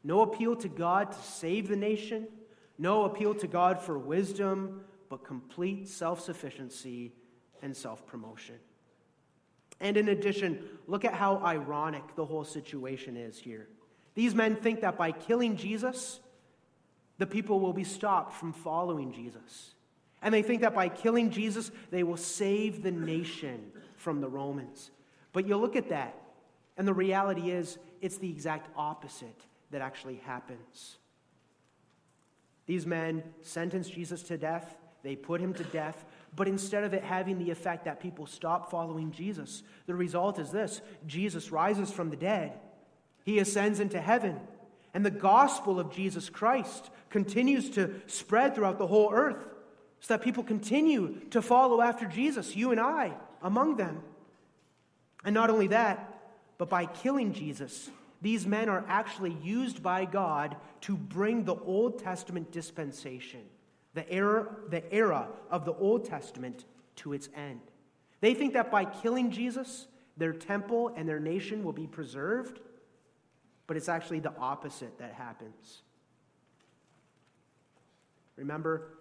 No 0.05 0.23
appeal 0.23 0.57
to 0.57 0.69
God 0.69 1.13
to 1.13 1.19
save 1.23 1.69
the 1.69 1.77
nation, 1.77 2.27
no 2.79 3.05
appeal 3.05 3.35
to 3.37 3.47
God 3.47 3.81
for 3.81 3.99
wisdom, 3.99 4.83
but 5.09 5.25
complete 5.25 5.89
self 5.89 6.21
sufficiency 6.21 7.13
and 7.63 7.77
self 7.77 8.07
promotion. 8.07 8.57
And 9.81 9.97
in 9.97 10.09
addition, 10.09 10.63
look 10.87 11.05
at 11.05 11.15
how 11.15 11.39
ironic 11.39 12.15
the 12.15 12.25
whole 12.25 12.45
situation 12.45 13.17
is 13.17 13.39
here. 13.39 13.69
These 14.15 14.35
men 14.35 14.57
think 14.57 14.81
that 14.83 14.97
by 14.97 15.11
killing 15.11 15.57
Jesus, 15.57 16.21
the 17.19 17.27
people 17.27 17.61
will 17.61 17.73
be 17.73 17.85
stopped 17.85 18.35
from 18.35 18.53
following 18.53 19.13
Jesus. 19.13 19.75
And 20.23 20.33
they 20.33 20.43
think 20.43 20.61
that 20.61 20.75
by 20.75 20.89
killing 20.89 21.31
Jesus, 21.31 21.73
they 21.91 22.05
will 22.05 22.17
save 22.17 22.83
the 22.83 22.93
nation 22.93 23.73
from 23.97 24.21
the 24.21 24.29
Romans. 24.29 24.91
But 25.33 25.49
you 25.49 25.57
look 25.57 25.75
at 25.75 25.89
that, 25.89 26.15
and 26.77 26.87
the 26.87 26.95
reality 26.95 27.51
is, 27.51 27.79
it's 28.01 28.19
the 28.19 28.31
exact 28.31 28.69
opposite 28.77 29.41
that 29.73 29.83
actually 29.83 30.17
happens. 30.25 30.99
These 32.67 32.87
men 32.87 33.23
sentenced 33.43 33.93
Jesus 33.93 34.23
to 34.25 34.39
death, 34.39 34.77
they 35.03 35.17
put 35.17 35.41
him 35.41 35.53
to 35.55 35.65
death, 35.65 36.05
but 36.35 36.49
instead 36.49 36.85
of 36.85 36.95
it 36.95 37.03
having 37.03 37.39
the 37.39 37.51
effect 37.51 37.85
that 37.85 38.01
people 38.01 38.27
stop 38.27 38.71
following 38.71 39.11
Jesus, 39.11 39.63
the 39.87 39.95
result 39.95 40.39
is 40.39 40.51
this 40.51 40.81
Jesus 41.07 41.51
rises 41.51 41.91
from 41.91 42.11
the 42.11 42.17
dead. 42.17 42.59
He 43.25 43.39
ascends 43.39 43.81
into 43.81 44.01
heaven. 44.01 44.41
And 44.95 45.07
the 45.07 45.11
gospel 45.11 45.81
of 45.81 45.93
Jesus 45.93 46.29
Christ 46.29 46.91
continues 47.09 47.71
to 47.71 47.95
spread 48.07 48.55
throughout 48.55 48.79
the 48.79 48.87
whole 48.87 49.11
earth 49.13 49.49
so 50.01 50.15
that 50.15 50.25
people 50.25 50.43
continue 50.43 51.21
to 51.31 51.41
follow 51.41 51.81
after 51.81 52.07
Jesus, 52.07 52.57
you 52.57 52.73
and 52.73 52.81
I 52.81 53.13
among 53.41 53.77
them. 53.77 54.03
And 55.25 55.35
not 55.35 55.49
only 55.49 55.69
that, 55.69 56.21
but 56.59 56.69
by 56.69 56.87
killing 56.87 57.33
Jesus, 57.33 57.89
these 58.23 58.47
men 58.47 58.69
are 58.69 58.85
actually 58.87 59.37
used 59.43 59.83
by 59.83 60.05
God 60.05 60.57
to 60.83 60.97
bring 60.97 61.45
the 61.45 61.57
Old 61.57 61.99
Testament 61.99 62.53
dispensation, 62.53 63.41
the 63.95 64.11
era, 64.11 64.47
the 64.69 64.91
era 64.95 65.29
of 65.51 65.65
the 65.65 65.75
Old 65.75 66.05
Testament, 66.05 66.65
to 66.97 67.13
its 67.13 67.29
end. 67.35 67.61
They 68.21 68.35
think 68.35 68.53
that 68.53 68.71
by 68.71 68.85
killing 68.85 69.33
Jesus, 69.33 69.89
their 70.17 70.33
temple 70.33 70.93
and 70.97 71.09
their 71.09 71.19
nation 71.19 71.65
will 71.65 71.73
be 71.73 71.89
preserved, 71.89 72.61
but 73.67 73.77
it's 73.77 73.89
actually 73.89 74.21
the 74.21 74.35
opposite 74.39 74.99
that 74.99 75.15
happens. 75.15 75.83
Remember 78.37 78.95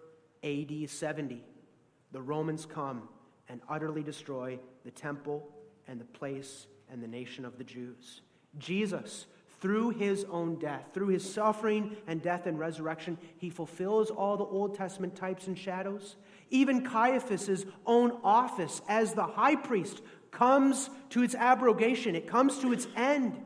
AD 0.43 0.89
70, 0.89 1.43
the 2.11 2.21
Romans 2.21 2.65
come 2.65 3.07
and 3.47 3.61
utterly 3.69 4.01
destroy 4.01 4.57
the 4.83 4.91
temple 4.91 5.47
and 5.87 6.01
the 6.01 6.05
place 6.05 6.65
and 6.89 7.03
the 7.03 7.07
nation 7.07 7.45
of 7.45 7.59
the 7.59 7.63
Jews. 7.63 8.21
Jesus, 8.57 9.25
through 9.59 9.91
his 9.91 10.25
own 10.29 10.57
death, 10.57 10.89
through 10.93 11.07
his 11.07 11.31
suffering 11.31 11.95
and 12.07 12.21
death 12.21 12.47
and 12.47 12.57
resurrection, 12.57 13.17
he 13.37 13.49
fulfills 13.49 14.09
all 14.09 14.37
the 14.37 14.43
Old 14.43 14.75
Testament 14.75 15.15
types 15.15 15.47
and 15.47 15.57
shadows. 15.57 16.15
Even 16.49 16.83
Caiaphas' 16.83 17.65
own 17.85 18.17
office 18.23 18.81
as 18.87 19.13
the 19.13 19.23
high 19.23 19.55
priest 19.55 20.01
comes 20.31 20.89
to 21.09 21.23
its 21.23 21.35
abrogation, 21.35 22.15
it 22.15 22.27
comes 22.27 22.59
to 22.59 22.73
its 22.73 22.87
end. 22.95 23.39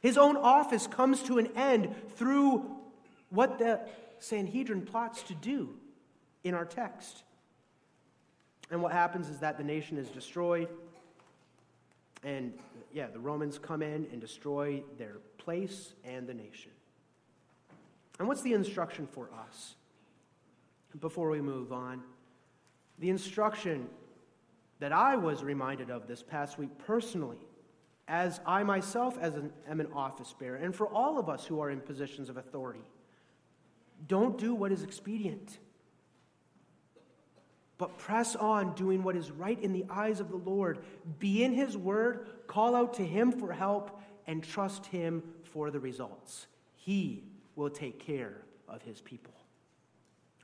His 0.00 0.16
own 0.16 0.36
office 0.36 0.86
comes 0.86 1.22
to 1.24 1.38
an 1.38 1.48
end 1.56 1.94
through 2.16 2.76
what 3.30 3.58
the 3.58 3.80
Sanhedrin 4.20 4.82
plots 4.82 5.22
to 5.24 5.34
do 5.34 5.74
in 6.44 6.54
our 6.54 6.64
text. 6.64 7.24
And 8.70 8.82
what 8.82 8.92
happens 8.92 9.28
is 9.28 9.40
that 9.40 9.58
the 9.58 9.64
nation 9.64 9.96
is 9.98 10.08
destroyed. 10.08 10.68
And 12.24 12.52
yeah, 12.92 13.06
the 13.08 13.18
Romans 13.18 13.58
come 13.58 13.82
in 13.82 14.06
and 14.12 14.20
destroy 14.20 14.82
their 14.96 15.16
place 15.38 15.92
and 16.04 16.26
the 16.26 16.34
nation. 16.34 16.72
And 18.18 18.26
what's 18.26 18.42
the 18.42 18.52
instruction 18.52 19.06
for 19.06 19.30
us? 19.48 19.76
Before 21.00 21.30
we 21.30 21.40
move 21.40 21.72
on, 21.72 22.02
the 22.98 23.10
instruction 23.10 23.88
that 24.80 24.92
I 24.92 25.16
was 25.16 25.44
reminded 25.44 25.90
of 25.90 26.08
this 26.08 26.22
past 26.22 26.58
week 26.58 26.70
personally, 26.78 27.38
as 28.08 28.40
I 28.46 28.62
myself 28.62 29.18
as 29.20 29.34
an, 29.34 29.52
am 29.68 29.80
an 29.80 29.88
office 29.92 30.34
bearer, 30.38 30.56
and 30.56 30.74
for 30.74 30.88
all 30.88 31.18
of 31.18 31.28
us 31.28 31.44
who 31.44 31.60
are 31.60 31.70
in 31.70 31.80
positions 31.80 32.28
of 32.28 32.36
authority, 32.36 32.82
don't 34.06 34.38
do 34.38 34.54
what 34.54 34.72
is 34.72 34.82
expedient 34.82 35.58
but 37.78 37.96
press 37.96 38.34
on 38.34 38.74
doing 38.74 39.04
what 39.04 39.16
is 39.16 39.30
right 39.30 39.58
in 39.62 39.72
the 39.72 39.86
eyes 39.88 40.18
of 40.18 40.30
the 40.30 40.36
Lord. 40.36 40.80
Be 41.20 41.44
in 41.44 41.52
His 41.52 41.76
Word, 41.76 42.26
call 42.48 42.74
out 42.74 42.94
to 42.94 43.06
Him 43.06 43.30
for 43.30 43.52
help, 43.52 44.00
and 44.26 44.42
trust 44.42 44.86
Him 44.86 45.22
for 45.44 45.70
the 45.70 45.80
results. 45.80 46.48
He 46.74 47.22
will 47.54 47.70
take 47.70 48.00
care 48.00 48.42
of 48.68 48.82
His 48.82 49.00
people. 49.00 49.32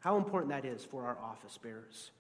How 0.01 0.17
important 0.17 0.53
that 0.53 0.65
is 0.65 0.85
for 0.85 1.05
our 1.07 1.19
office 1.19 1.59
bearers. 1.59 2.13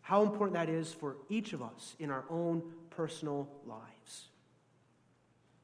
How 0.00 0.22
important 0.22 0.54
that 0.54 0.68
is 0.68 0.92
for 0.92 1.16
each 1.28 1.52
of 1.52 1.60
us 1.60 1.94
in 1.98 2.10
our 2.10 2.24
own 2.30 2.62
personal 2.90 3.48
lives. 3.66 4.28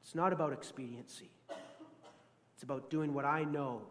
It's 0.03 0.15
not 0.15 0.33
about 0.33 0.53
expediency, 0.53 1.31
it's 2.55 2.63
about 2.63 2.91
doing 2.91 3.15
what 3.15 3.25
I 3.25 3.45
know 3.45 3.83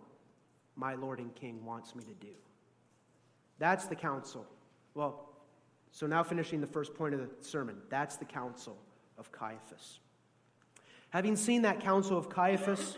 my 0.75 0.93
Lord 0.93 1.19
and 1.19 1.33
King 1.33 1.65
wants 1.65 1.95
me 1.95 2.03
to 2.03 2.13
do. 2.13 2.33
That's 3.57 3.85
the 3.85 3.95
counsel 3.95 4.45
well, 4.93 5.29
so 5.91 6.07
now 6.07 6.23
finishing 6.23 6.61
the 6.61 6.67
first 6.67 6.93
point 6.93 7.13
of 7.13 7.19
the 7.19 7.29
sermon. 7.43 7.77
That's 7.89 8.17
the 8.17 8.25
Counsel 8.25 8.77
of 9.17 9.31
Caiaphas. 9.31 9.99
Having 11.09 11.35
seen 11.35 11.63
that 11.63 11.81
Counsel 11.81 12.17
of 12.17 12.29
Caiaphas, 12.29 12.97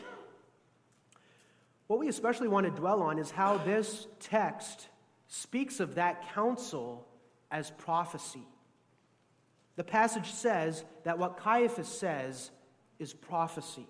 what 1.87 1.99
we 1.99 2.07
especially 2.07 2.47
want 2.47 2.65
to 2.65 2.71
dwell 2.71 3.01
on 3.01 3.17
is 3.17 3.31
how 3.31 3.57
this 3.57 4.07
text 4.19 4.87
speaks 5.27 5.79
of 5.79 5.95
that 5.95 6.33
counsel 6.33 7.07
as 7.51 7.71
prophecy. 7.71 8.43
The 9.75 9.83
passage 9.83 10.31
says 10.31 10.83
that 11.03 11.17
what 11.17 11.37
Caiaphas 11.37 11.87
says 11.87 12.51
is 12.99 13.13
prophecy. 13.13 13.87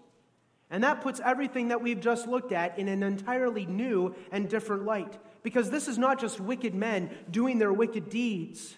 And 0.69 0.83
that 0.83 1.01
puts 1.01 1.19
everything 1.19 1.67
that 1.67 1.81
we've 1.81 1.99
just 1.99 2.27
looked 2.27 2.51
at 2.51 2.79
in 2.79 2.87
an 2.87 3.03
entirely 3.03 3.65
new 3.65 4.15
and 4.31 4.49
different 4.49 4.85
light. 4.85 5.17
Because 5.43 5.69
this 5.69 5.87
is 5.87 5.97
not 5.97 6.19
just 6.19 6.39
wicked 6.39 6.73
men 6.73 7.09
doing 7.29 7.59
their 7.59 7.73
wicked 7.73 8.09
deeds, 8.09 8.75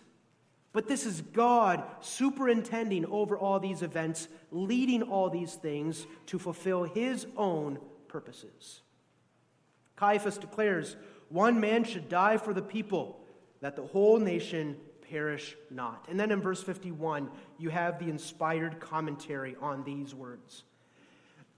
but 0.73 0.87
this 0.87 1.05
is 1.05 1.21
God 1.21 1.83
superintending 2.01 3.05
over 3.05 3.37
all 3.37 3.59
these 3.59 3.81
events, 3.81 4.27
leading 4.51 5.03
all 5.03 5.29
these 5.29 5.53
things 5.53 6.05
to 6.25 6.37
fulfill 6.37 6.83
his 6.83 7.27
own 7.37 7.79
purposes. 8.09 8.81
Caiaphas 9.95 10.37
declares 10.37 10.97
one 11.29 11.59
man 11.59 11.83
should 11.85 12.09
die 12.09 12.37
for 12.37 12.53
the 12.53 12.61
people, 12.61 13.19
that 13.61 13.75
the 13.75 13.83
whole 13.83 14.19
nation 14.19 14.75
perish 15.09 15.55
not. 15.71 16.07
And 16.09 16.19
then 16.19 16.31
in 16.31 16.41
verse 16.41 16.61
51, 16.61 17.29
you 17.57 17.69
have 17.69 17.99
the 17.99 18.09
inspired 18.09 18.79
commentary 18.79 19.55
on 19.61 19.83
these 19.83 20.13
words. 20.13 20.63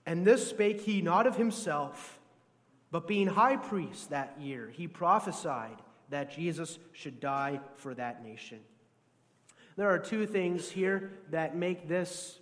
And 0.05 0.25
this 0.25 0.47
spake 0.47 0.81
he 0.81 1.01
not 1.01 1.27
of 1.27 1.35
himself 1.35 2.16
but 2.91 3.07
being 3.07 3.27
high 3.27 3.57
priest 3.57 4.09
that 4.11 4.39
year, 4.39 4.71
he 4.73 4.87
prophesied 4.87 5.77
that 6.09 6.31
Jesus 6.31 6.79
should 6.93 7.19
die 7.19 7.59
for 7.75 7.93
that 7.93 8.23
nation. 8.23 8.59
There 9.75 9.89
are 9.89 9.99
two 9.99 10.25
things 10.25 10.69
here 10.69 11.11
that 11.29 11.55
make 11.55 11.87
this 11.87 12.39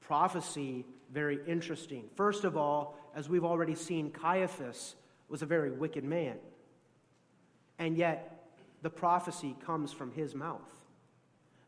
prophecy 0.00 0.86
very 1.12 1.40
interesting. 1.46 2.04
First 2.14 2.44
of 2.44 2.56
all, 2.56 2.98
as 3.14 3.28
we've 3.28 3.44
already 3.44 3.74
seen, 3.74 4.10
Caiaphas 4.10 4.94
was 5.28 5.42
a 5.42 5.46
very 5.46 5.70
wicked 5.70 6.04
man. 6.04 6.36
And 7.78 7.96
yet, 7.96 8.48
the 8.82 8.90
prophecy 8.90 9.56
comes 9.64 9.92
from 9.92 10.12
his 10.12 10.34
mouth. 10.34 10.75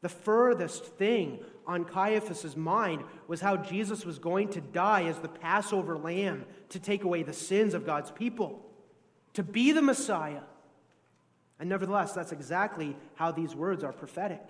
The 0.00 0.08
furthest 0.08 0.84
thing 0.96 1.40
on 1.66 1.84
Caiaphas' 1.84 2.56
mind 2.56 3.02
was 3.26 3.40
how 3.40 3.56
Jesus 3.56 4.04
was 4.04 4.18
going 4.18 4.48
to 4.50 4.60
die 4.60 5.04
as 5.04 5.18
the 5.18 5.28
Passover 5.28 5.98
lamb 5.98 6.44
to 6.70 6.78
take 6.78 7.04
away 7.04 7.22
the 7.22 7.32
sins 7.32 7.74
of 7.74 7.84
God's 7.84 8.10
people, 8.10 8.64
to 9.34 9.42
be 9.42 9.72
the 9.72 9.82
Messiah. 9.82 10.42
And 11.58 11.68
nevertheless, 11.68 12.12
that's 12.12 12.32
exactly 12.32 12.96
how 13.16 13.32
these 13.32 13.54
words 13.56 13.82
are 13.82 13.92
prophetic. 13.92 14.42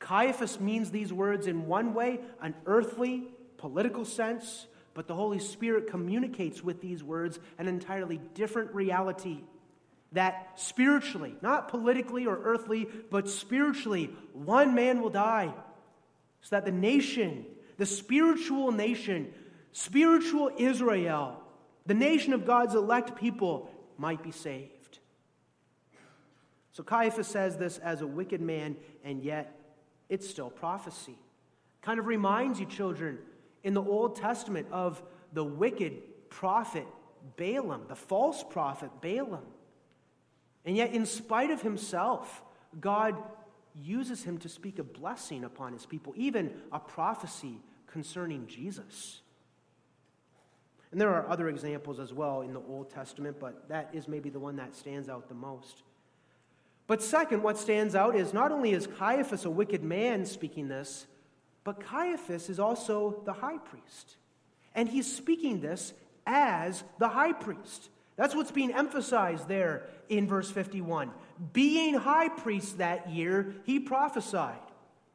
Caiaphas 0.00 0.58
means 0.58 0.90
these 0.90 1.12
words 1.12 1.46
in 1.46 1.66
one 1.66 1.94
way, 1.94 2.18
an 2.40 2.54
earthly, 2.66 3.28
political 3.58 4.04
sense, 4.04 4.66
but 4.94 5.06
the 5.06 5.14
Holy 5.14 5.38
Spirit 5.38 5.86
communicates 5.88 6.62
with 6.62 6.80
these 6.80 7.04
words 7.04 7.38
an 7.56 7.68
entirely 7.68 8.20
different 8.34 8.74
reality 8.74 9.42
that 10.12 10.52
spiritually, 10.56 11.34
not 11.40 11.68
politically 11.68 12.26
or 12.26 12.38
earthly, 12.42 12.86
but 13.10 13.28
spiritually, 13.28 14.10
one 14.32 14.74
man 14.74 15.00
will 15.00 15.10
die 15.10 15.52
so 16.42 16.56
that 16.56 16.64
the 16.64 16.72
nation, 16.72 17.46
the 17.78 17.86
spiritual 17.86 18.72
nation, 18.72 19.32
spiritual 19.72 20.50
Israel, 20.58 21.40
the 21.86 21.94
nation 21.94 22.32
of 22.32 22.46
God's 22.46 22.74
elect 22.74 23.16
people, 23.16 23.70
might 23.96 24.22
be 24.22 24.32
saved. 24.32 24.98
So 26.72 26.82
Caiaphas 26.82 27.28
says 27.28 27.56
this 27.56 27.78
as 27.78 28.00
a 28.00 28.06
wicked 28.06 28.40
man, 28.40 28.76
and 29.04 29.22
yet 29.22 29.58
it's 30.08 30.28
still 30.28 30.50
prophecy. 30.50 31.18
Kind 31.80 31.98
of 31.98 32.06
reminds 32.06 32.60
you, 32.60 32.66
children, 32.66 33.18
in 33.62 33.74
the 33.74 33.82
Old 33.82 34.16
Testament 34.16 34.66
of 34.72 35.02
the 35.32 35.44
wicked 35.44 36.28
prophet 36.28 36.86
Balaam, 37.36 37.82
the 37.88 37.94
false 37.94 38.42
prophet 38.42 38.90
Balaam. 39.00 39.44
And 40.64 40.76
yet, 40.76 40.92
in 40.92 41.06
spite 41.06 41.50
of 41.50 41.62
himself, 41.62 42.42
God 42.80 43.16
uses 43.80 44.22
him 44.22 44.38
to 44.38 44.48
speak 44.48 44.78
a 44.78 44.84
blessing 44.84 45.44
upon 45.44 45.72
his 45.72 45.86
people, 45.86 46.12
even 46.16 46.52
a 46.70 46.78
prophecy 46.78 47.58
concerning 47.86 48.46
Jesus. 48.46 49.20
And 50.90 51.00
there 51.00 51.12
are 51.14 51.28
other 51.28 51.48
examples 51.48 51.98
as 51.98 52.12
well 52.12 52.42
in 52.42 52.52
the 52.52 52.60
Old 52.60 52.90
Testament, 52.90 53.38
but 53.40 53.68
that 53.68 53.90
is 53.94 54.06
maybe 54.06 54.28
the 54.28 54.38
one 54.38 54.56
that 54.56 54.74
stands 54.74 55.08
out 55.08 55.28
the 55.28 55.34
most. 55.34 55.82
But 56.86 57.02
second, 57.02 57.42
what 57.42 57.56
stands 57.56 57.94
out 57.94 58.14
is 58.14 58.34
not 58.34 58.52
only 58.52 58.72
is 58.72 58.86
Caiaphas 58.86 59.46
a 59.46 59.50
wicked 59.50 59.82
man 59.82 60.26
speaking 60.26 60.68
this, 60.68 61.06
but 61.64 61.80
Caiaphas 61.80 62.50
is 62.50 62.60
also 62.60 63.22
the 63.24 63.32
high 63.32 63.58
priest. 63.58 64.16
And 64.74 64.88
he's 64.88 65.10
speaking 65.10 65.60
this 65.60 65.94
as 66.26 66.84
the 66.98 67.08
high 67.08 67.32
priest. 67.32 67.88
That's 68.16 68.34
what's 68.34 68.50
being 68.50 68.72
emphasized 68.72 69.48
there 69.48 69.88
in 70.08 70.28
verse 70.28 70.50
51. 70.50 71.10
Being 71.52 71.94
high 71.94 72.28
priest 72.28 72.78
that 72.78 73.10
year, 73.10 73.54
he 73.64 73.80
prophesied. 73.80 74.58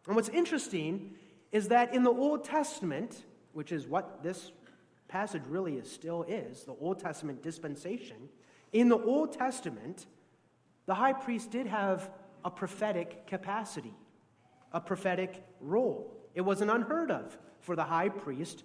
And 0.08 0.16
what's 0.16 0.30
interesting 0.30 1.14
is 1.52 1.68
that 1.68 1.94
in 1.94 2.04
the 2.04 2.12
Old 2.12 2.44
Testament, 2.44 3.24
which 3.54 3.72
is 3.72 3.86
what 3.86 4.24
this 4.24 4.52
passage 5.08 5.44
really 5.48 5.76
is, 5.76 5.92
still 5.92 6.24
is, 6.24 6.64
the 6.64 6.74
Old 6.74 7.00
Testament 7.00 7.44
dispensation, 7.44 8.30
in 8.74 8.90
the 8.90 8.98
Old 8.98 9.34
Testament, 9.34 10.06
the 10.86 10.96
high 10.96 11.14
priest 11.14 11.52
did 11.52 11.68
have 11.68 12.10
a 12.44 12.50
prophetic 12.50 13.28
capacity, 13.28 13.94
a 14.72 14.82
prophetic 14.82 15.44
role. 15.62 16.14
It 16.34 16.42
wasn't 16.42 16.72
unheard 16.72 17.12
of 17.12 17.38
for 17.60 17.76
the 17.76 17.84
high 17.84 18.10
priest 18.10 18.64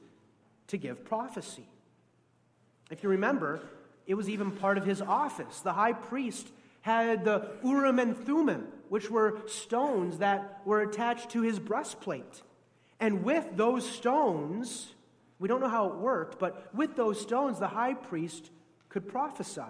to 0.68 0.76
give 0.76 1.04
prophecy. 1.04 1.68
If 2.90 3.02
you 3.02 3.08
remember, 3.08 3.60
it 4.06 4.14
was 4.14 4.28
even 4.28 4.50
part 4.50 4.78
of 4.78 4.84
his 4.84 5.00
office. 5.00 5.60
The 5.60 5.72
high 5.72 5.92
priest 5.92 6.48
had 6.82 7.24
the 7.24 7.48
Urim 7.64 7.98
and 7.98 8.16
Thummim, 8.16 8.66
which 8.88 9.10
were 9.10 9.40
stones 9.46 10.18
that 10.18 10.60
were 10.64 10.80
attached 10.80 11.30
to 11.30 11.42
his 11.42 11.58
breastplate. 11.58 12.42
And 12.98 13.24
with 13.24 13.56
those 13.56 13.88
stones, 13.88 14.92
we 15.38 15.48
don't 15.48 15.60
know 15.60 15.68
how 15.68 15.88
it 15.88 15.96
worked, 15.96 16.38
but 16.38 16.74
with 16.74 16.96
those 16.96 17.20
stones, 17.20 17.58
the 17.58 17.68
high 17.68 17.94
priest 17.94 18.50
could 18.88 19.08
prophesy. 19.08 19.62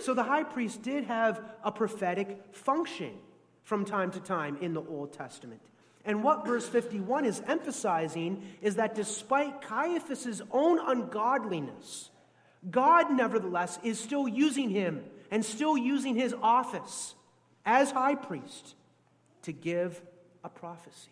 So 0.00 0.14
the 0.14 0.22
high 0.22 0.44
priest 0.44 0.82
did 0.82 1.04
have 1.04 1.40
a 1.62 1.70
prophetic 1.70 2.42
function 2.52 3.12
from 3.62 3.84
time 3.84 4.10
to 4.12 4.20
time 4.20 4.58
in 4.60 4.74
the 4.74 4.82
Old 4.82 5.12
Testament. 5.12 5.60
And 6.04 6.24
what 6.24 6.46
verse 6.46 6.68
51 6.68 7.24
is 7.24 7.42
emphasizing 7.46 8.42
is 8.60 8.76
that 8.76 8.94
despite 8.94 9.62
Caiaphas' 9.62 10.42
own 10.50 10.80
ungodliness, 10.80 12.10
God 12.70 13.10
nevertheless 13.10 13.78
is 13.82 13.98
still 13.98 14.28
using 14.28 14.70
him 14.70 15.02
and 15.30 15.44
still 15.44 15.76
using 15.76 16.14
his 16.14 16.34
office 16.42 17.14
as 17.64 17.90
high 17.90 18.14
priest 18.14 18.74
to 19.42 19.52
give 19.52 20.00
a 20.44 20.48
prophecy. 20.48 21.10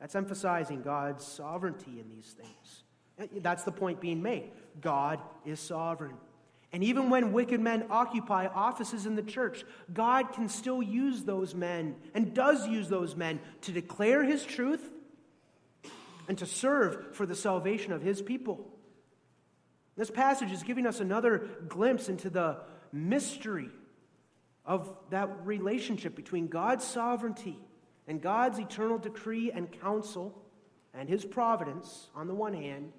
That's 0.00 0.14
emphasizing 0.14 0.82
God's 0.82 1.26
sovereignty 1.26 2.00
in 2.00 2.08
these 2.08 2.34
things. 2.34 3.32
That's 3.42 3.64
the 3.64 3.72
point 3.72 4.00
being 4.00 4.22
made. 4.22 4.50
God 4.80 5.20
is 5.44 5.60
sovereign. 5.60 6.16
And 6.72 6.84
even 6.84 7.10
when 7.10 7.32
wicked 7.32 7.60
men 7.60 7.84
occupy 7.90 8.46
offices 8.46 9.04
in 9.04 9.16
the 9.16 9.22
church, 9.22 9.64
God 9.92 10.32
can 10.32 10.48
still 10.48 10.82
use 10.82 11.24
those 11.24 11.54
men 11.54 11.96
and 12.14 12.32
does 12.32 12.66
use 12.66 12.88
those 12.88 13.16
men 13.16 13.40
to 13.62 13.72
declare 13.72 14.22
his 14.22 14.44
truth 14.44 14.88
and 16.28 16.38
to 16.38 16.46
serve 16.46 17.14
for 17.14 17.26
the 17.26 17.34
salvation 17.34 17.92
of 17.92 18.02
his 18.02 18.22
people. 18.22 18.70
This 20.00 20.10
passage 20.10 20.50
is 20.50 20.62
giving 20.62 20.86
us 20.86 21.00
another 21.00 21.46
glimpse 21.68 22.08
into 22.08 22.30
the 22.30 22.56
mystery 22.90 23.68
of 24.64 24.96
that 25.10 25.44
relationship 25.44 26.16
between 26.16 26.46
God's 26.46 26.86
sovereignty 26.86 27.58
and 28.08 28.22
God's 28.22 28.58
eternal 28.58 28.96
decree 28.96 29.52
and 29.52 29.70
counsel 29.70 30.42
and 30.94 31.06
his 31.06 31.26
providence 31.26 32.08
on 32.14 32.28
the 32.28 32.34
one 32.34 32.54
hand, 32.54 32.94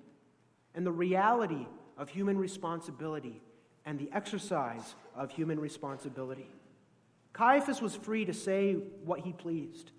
and 0.76 0.86
the 0.86 0.92
reality 0.92 1.66
of 1.98 2.08
human 2.08 2.38
responsibility 2.38 3.42
and 3.84 3.98
the 3.98 4.12
exercise 4.14 4.94
of 5.16 5.32
human 5.32 5.60
responsibility. 5.60 6.52
Caiaphas 7.34 7.82
was 7.82 7.96
free 7.96 8.26
to 8.26 8.34
say 8.34 8.74
what 9.06 9.22
he 9.22 9.34
pleased. 9.34 9.90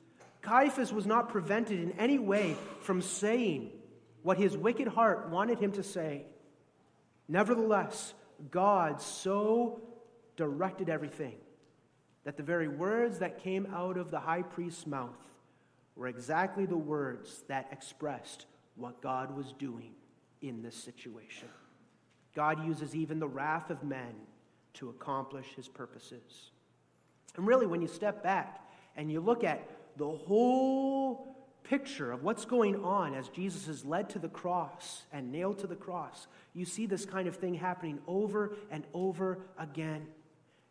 Caiaphas 0.41 0.93
was 0.93 1.05
not 1.05 1.31
prevented 1.31 1.81
in 1.81 1.99
any 1.99 2.21
way 2.21 2.55
from 2.81 3.03
saying 3.03 3.73
what 4.23 4.39
his 4.39 4.57
wicked 4.57 4.87
heart 4.87 5.31
wanted 5.31 5.59
him 5.59 5.73
to 5.73 5.83
say. 5.83 6.27
Nevertheless, 7.33 8.13
God 8.51 9.01
so 9.01 9.81
directed 10.37 10.91
everything 10.91 11.37
that 12.25 12.37
the 12.37 12.43
very 12.43 12.69
words 12.69 13.21
that 13.21 13.43
came 13.43 13.67
out 13.73 13.97
of 13.97 14.11
the 14.11 14.21
high 14.21 14.43
priest's 14.43 14.87
mouth 14.87 15.17
were 15.97 16.09
exactly 16.09 16.67
the 16.67 16.77
words 16.77 17.43
that 17.49 17.69
expressed 17.73 18.45
what 18.77 19.01
God 19.01 19.35
was 19.35 19.55
doing 19.59 19.93
in 20.43 20.61
this 20.61 20.77
situation. 20.77 21.49
God 22.37 22.67
uses 22.67 22.95
even 22.95 23.19
the 23.19 23.29
wrath 23.29 23.71
of 23.71 23.83
men 23.83 24.13
to 24.75 24.91
accomplish 24.91 25.55
his 25.57 25.69
purposes. 25.69 26.51
And 27.37 27.47
really, 27.47 27.67
when 27.67 27.81
you 27.81 27.89
step 27.89 28.23
back 28.23 28.61
and 28.95 29.11
you 29.11 29.23
look 29.23 29.43
at 29.43 29.67
the 29.97 30.11
whole 30.11 31.42
picture 31.65 32.13
of 32.13 32.23
what's 32.23 32.45
going 32.45 32.83
on 32.85 33.15
as 33.15 33.29
Jesus 33.29 33.69
is 33.69 33.85
led 33.85 34.11
to 34.11 34.19
the 34.19 34.29
cross 34.29 35.03
and 35.13 35.33
nailed 35.33 35.59
to 35.61 35.67
the 35.67 35.77
cross, 35.77 36.27
you 36.55 36.65
see 36.65 36.87
this 36.87 37.05
kind 37.05 37.29
of 37.29 37.37
thing 37.37 37.55
happening 37.55 37.99
over 38.07 38.57
and 38.71 38.85
over 38.95 39.39
again. 39.59 40.07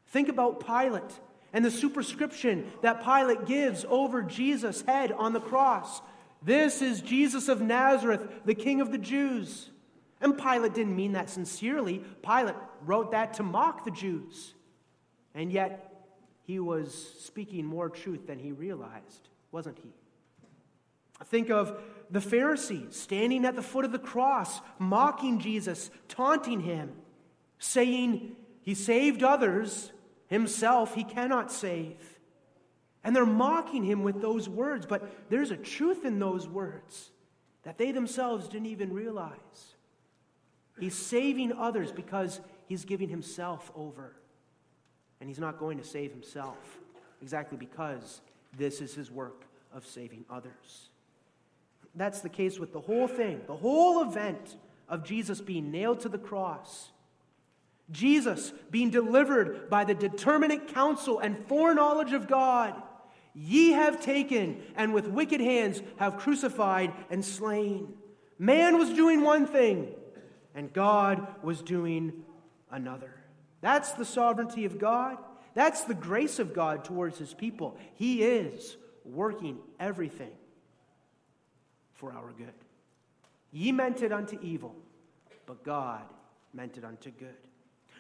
Think 0.08 0.30
about 0.30 0.66
Pilate 0.66 1.20
and 1.54 1.66
the 1.66 1.72
superscription 1.72 2.72
that 2.82 3.04
Pilate 3.04 3.46
gives 3.46 3.86
over 3.90 4.22
Jesus' 4.22 4.82
head 4.82 5.12
on 5.12 5.34
the 5.34 5.40
cross. 5.40 6.02
This 6.42 6.82
is 6.82 7.02
Jesus 7.02 7.48
of 7.48 7.62
Nazareth, 7.62 8.28
the 8.46 8.56
King 8.56 8.82
of 8.82 8.92
the 8.92 8.98
Jews. 8.98 9.70
And 10.20 10.38
Pilate 10.38 10.74
didn't 10.74 10.96
mean 10.96 11.14
that 11.14 11.30
sincerely. 11.30 12.04
Pilate 12.24 12.56
wrote 12.86 13.12
that 13.12 13.36
to 13.36 13.44
mock 13.44 13.86
the 13.86 13.92
Jews. 13.92 14.54
And 15.34 15.52
yet, 15.52 15.88
he 16.44 16.60
was 16.60 17.16
speaking 17.20 17.66
more 17.66 17.90
truth 17.90 18.28
than 18.28 18.40
he 18.40 18.52
realized, 18.52 19.30
wasn't 19.52 19.78
he? 19.80 19.90
Think 21.26 21.50
of 21.50 21.82
the 22.10 22.22
Pharisees 22.22 22.96
standing 22.96 23.46
at 23.46 23.56
the 23.56 23.62
foot 23.62 23.86
of 23.86 23.92
the 23.92 24.00
cross, 24.00 24.62
mocking 24.80 25.40
Jesus, 25.40 25.90
taunting 26.08 26.60
him, 26.60 26.92
saying, 27.60 28.36
He 28.62 28.74
saved 28.74 29.24
others, 29.24 29.92
Himself 30.28 30.96
he 30.96 31.04
cannot 31.04 31.52
save. 31.52 31.98
And 33.04 33.14
they're 33.14 33.26
mocking 33.26 33.84
him 33.84 34.04
with 34.04 34.22
those 34.22 34.48
words, 34.48 34.86
but 34.86 35.30
there's 35.30 35.52
a 35.52 35.58
truth 35.58 36.06
in 36.06 36.20
those 36.20 36.48
words 36.48 37.12
that 37.64 37.78
they 37.78 37.92
themselves 37.92 38.48
didn't 38.48 38.68
even 38.68 38.94
realize. 38.94 39.76
He's 40.80 40.96
saving 40.96 41.52
others 41.52 41.92
because 41.92 42.40
he's 42.68 42.86
giving 42.86 43.10
himself 43.10 43.72
over. 43.76 44.16
And 45.20 45.30
he's 45.30 45.38
not 45.38 45.60
going 45.60 45.78
to 45.80 45.84
save 45.84 46.12
himself 46.12 46.80
exactly 47.22 47.58
because 47.58 48.22
this 48.58 48.80
is 48.80 48.96
his 48.96 49.12
work 49.12 49.44
of 49.74 49.86
saving 49.86 50.24
others. 50.30 50.91
That's 51.96 52.22
the 52.22 52.30
case 52.30 52.60
with 52.60 52.74
the 52.74 52.80
whole 52.80 53.08
thing, 53.08 53.42
the 53.48 53.56
whole 53.56 54.02
event 54.02 54.56
of 54.88 55.04
Jesus 55.04 55.42
being 55.42 55.72
nailed 55.72 56.02
to 56.02 56.10
the 56.10 56.18
cross 56.18 56.92
Jesus 57.92 58.54
being 58.70 58.90
delivered 58.90 59.70
by 59.70 59.84
the 59.84 59.94
determinate 59.94 60.70
counsel 60.70 61.20
and 61.20 61.46
foreknowledge 61.48 62.14
of 62.14 62.28
God, 62.28 62.82
ye 63.34 63.72
have 63.72 64.02
taken 64.02 64.62
and 64.76 64.94
with 64.94 65.08
wicked 65.08 65.42
hands 65.42 65.82
have 65.98 66.18
crucified 66.18 66.94
and 67.10 67.24
slain. 67.24 67.94
Man 68.40 68.78
was 68.78 68.90
doing 68.90 69.22
one 69.22 69.46
thing, 69.46 69.90
and 70.56 70.74
God 70.74 71.28
was 71.44 71.62
doing 71.62 72.24
another. 72.72 73.14
That's 73.62 73.92
the 73.92 74.06
sovereignty 74.06 74.66
of 74.66 74.80
God. 74.80 75.18
That's 75.54 75.84
the 75.84 75.94
grace 75.94 76.40
of 76.40 76.54
God 76.54 76.86
towards 76.86 77.18
his 77.18 77.34
people. 77.34 77.78
He 77.96 78.24
is 78.24 78.78
working 79.06 79.60
everything 79.80 80.32
for 82.02 82.12
our 82.12 82.34
good. 82.36 82.54
Ye 83.52 83.72
meant 83.72 84.02
it 84.02 84.12
unto 84.12 84.40
evil, 84.42 84.76
but 85.46 85.64
God 85.64 86.02
meant 86.52 86.78
it 86.78 86.84
unto 86.84 87.12
good. 87.12 87.38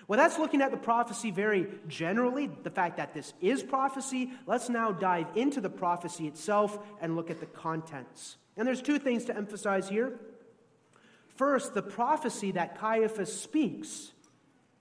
Well, 0.07 0.17
that's 0.17 0.39
looking 0.39 0.61
at 0.61 0.71
the 0.71 0.77
prophecy 0.77 1.29
very 1.29 1.67
generally, 1.87 2.49
the 2.63 2.71
fact 2.71 2.97
that 2.97 3.13
this 3.13 3.33
is 3.39 3.61
prophecy. 3.61 4.31
Let's 4.47 4.69
now 4.69 4.91
dive 4.91 5.27
into 5.35 5.61
the 5.61 5.69
prophecy 5.69 6.27
itself 6.27 6.79
and 6.99 7.15
look 7.15 7.29
at 7.29 7.39
the 7.39 7.45
contents. 7.45 8.37
And 8.57 8.67
there's 8.67 8.81
two 8.81 8.97
things 8.97 9.23
to 9.25 9.37
emphasize 9.37 9.87
here. 9.87 10.19
First, 11.35 11.75
the 11.75 11.83
prophecy 11.83 12.51
that 12.53 12.79
Caiaphas 12.79 13.39
speaks 13.39 14.11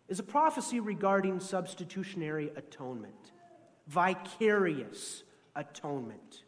is 0.08 0.18
a 0.18 0.24
prophecy 0.24 0.80
regarding 0.80 1.40
substitutionary 1.40 2.50
atonement, 2.56 3.32
vicarious 3.86 5.22
atonement, 5.54 6.42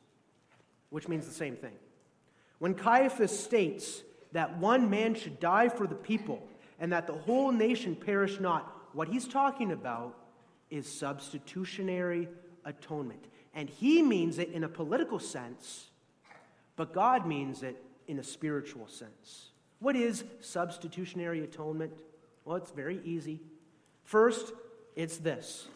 which 0.89 1.07
means 1.07 1.27
the 1.27 1.35
same 1.35 1.57
thing. 1.57 1.75
When 2.63 2.75
Caiaphas 2.75 3.37
states 3.37 4.05
that 4.31 4.59
one 4.59 4.89
man 4.89 5.17
should 5.17 5.41
die 5.41 5.69
for 5.69 5.89
the 5.89 5.97
people, 5.97 6.47
and 6.79 6.93
that 6.93 7.09
the 7.09 7.13
whole 7.13 7.51
nation 7.51 7.97
perish 7.97 8.39
not. 8.39 8.73
What 8.93 9.09
he's 9.09 9.27
talking 9.27 9.73
about 9.73 10.17
is 10.71 10.87
substitutionary 10.87 12.29
atonement. 12.65 13.25
And 13.53 13.69
he 13.69 14.01
means 14.01 14.39
it 14.39 14.51
in 14.51 14.63
a 14.63 14.69
political 14.69 15.19
sense, 15.19 15.91
but 16.77 16.93
God 16.93 17.27
means 17.27 17.65
it 17.65 17.83
in 18.07 18.21
a 18.21 18.25
spiritual 18.25 18.87
sense. 18.87 19.51
What 19.81 19.97
is 19.97 20.23
substitutionary 20.41 21.43
atonement? 21.43 21.93
Well, 22.45 22.59
it's 22.59 22.71
very 22.71 23.01
easy. 23.05 23.41
First, 24.05 24.53
it's 24.95 25.17
this 25.17 25.67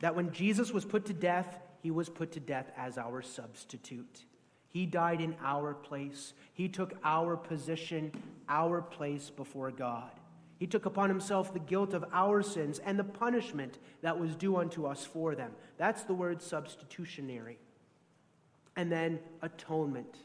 that 0.00 0.16
when 0.16 0.32
Jesus 0.32 0.72
was 0.72 0.84
put 0.84 1.06
to 1.06 1.12
death, 1.12 1.60
he 1.84 1.92
was 1.92 2.08
put 2.08 2.32
to 2.32 2.40
death 2.40 2.72
as 2.76 2.98
our 2.98 3.22
substitute. 3.22 4.24
He 4.72 4.86
died 4.86 5.20
in 5.20 5.36
our 5.44 5.74
place. 5.74 6.32
He 6.54 6.68
took 6.68 6.94
our 7.04 7.36
position, 7.36 8.10
our 8.48 8.80
place 8.80 9.30
before 9.30 9.70
God. 9.70 10.10
He 10.58 10.66
took 10.66 10.86
upon 10.86 11.08
himself 11.08 11.52
the 11.52 11.58
guilt 11.58 11.92
of 11.92 12.04
our 12.12 12.42
sins 12.42 12.78
and 12.78 12.98
the 12.98 13.04
punishment 13.04 13.78
that 14.00 14.18
was 14.18 14.34
due 14.34 14.56
unto 14.56 14.86
us 14.86 15.04
for 15.04 15.34
them. 15.34 15.52
That's 15.76 16.04
the 16.04 16.14
word 16.14 16.40
substitutionary. 16.40 17.58
And 18.76 18.90
then 18.90 19.18
atonement. 19.42 20.16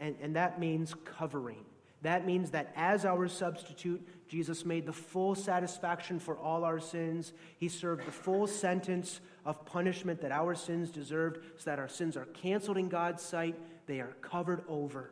And, 0.00 0.16
and 0.20 0.34
that 0.34 0.58
means 0.58 0.94
covering. 1.04 1.64
That 2.04 2.26
means 2.26 2.50
that 2.50 2.72
as 2.76 3.04
our 3.04 3.28
substitute, 3.28 4.06
Jesus 4.28 4.64
made 4.64 4.86
the 4.86 4.92
full 4.92 5.34
satisfaction 5.34 6.18
for 6.18 6.36
all 6.36 6.62
our 6.62 6.78
sins. 6.78 7.32
He 7.58 7.68
served 7.68 8.06
the 8.06 8.12
full 8.12 8.46
sentence 8.46 9.20
of 9.44 9.64
punishment 9.64 10.20
that 10.20 10.30
our 10.30 10.54
sins 10.54 10.90
deserved, 10.90 11.38
so 11.56 11.70
that 11.70 11.78
our 11.78 11.88
sins 11.88 12.16
are 12.16 12.26
canceled 12.26 12.76
in 12.76 12.88
God's 12.88 13.22
sight. 13.22 13.56
They 13.86 14.00
are 14.00 14.14
covered 14.20 14.62
over. 14.68 15.10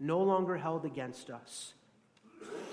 no 0.00 0.22
longer 0.22 0.56
held 0.56 0.84
against 0.86 1.30
us. 1.30 1.74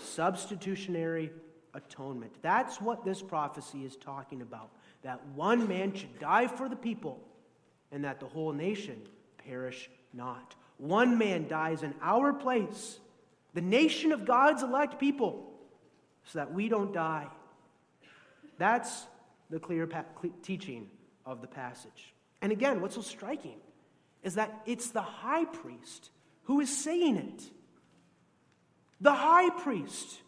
Substitutionary 0.01 1.31
atonement. 1.73 2.31
That's 2.41 2.81
what 2.81 3.03
this 3.03 3.21
prophecy 3.21 3.85
is 3.85 3.97
talking 3.97 4.41
about. 4.41 4.71
That 5.03 5.23
one 5.35 5.67
man 5.67 5.93
should 5.93 6.17
die 6.19 6.47
for 6.47 6.69
the 6.69 6.75
people, 6.75 7.19
and 7.91 8.03
that 8.05 8.19
the 8.19 8.25
whole 8.25 8.53
nation 8.53 9.01
perish 9.45 9.89
not. 10.13 10.55
One 10.77 11.17
man 11.17 11.47
dies 11.47 11.83
in 11.83 11.93
our 12.01 12.33
place, 12.33 12.99
the 13.53 13.61
nation 13.61 14.11
of 14.11 14.25
God's 14.25 14.63
elect 14.63 14.99
people, 14.99 15.51
so 16.25 16.39
that 16.39 16.53
we 16.53 16.69
don't 16.69 16.93
die. 16.93 17.27
That's 18.57 19.05
the 19.49 19.59
clear 19.59 19.87
pa- 19.87 20.05
teaching 20.43 20.89
of 21.25 21.41
the 21.41 21.47
passage. 21.47 22.13
And 22.41 22.51
again, 22.51 22.81
what's 22.81 22.95
so 22.95 23.01
striking 23.01 23.57
is 24.23 24.35
that 24.35 24.61
it's 24.65 24.91
the 24.91 25.01
high 25.01 25.45
priest 25.45 26.09
who 26.43 26.59
is 26.59 26.75
saying 26.75 27.17
it. 27.17 27.43
The 28.99 29.13
high 29.13 29.49
priest, 29.49 30.19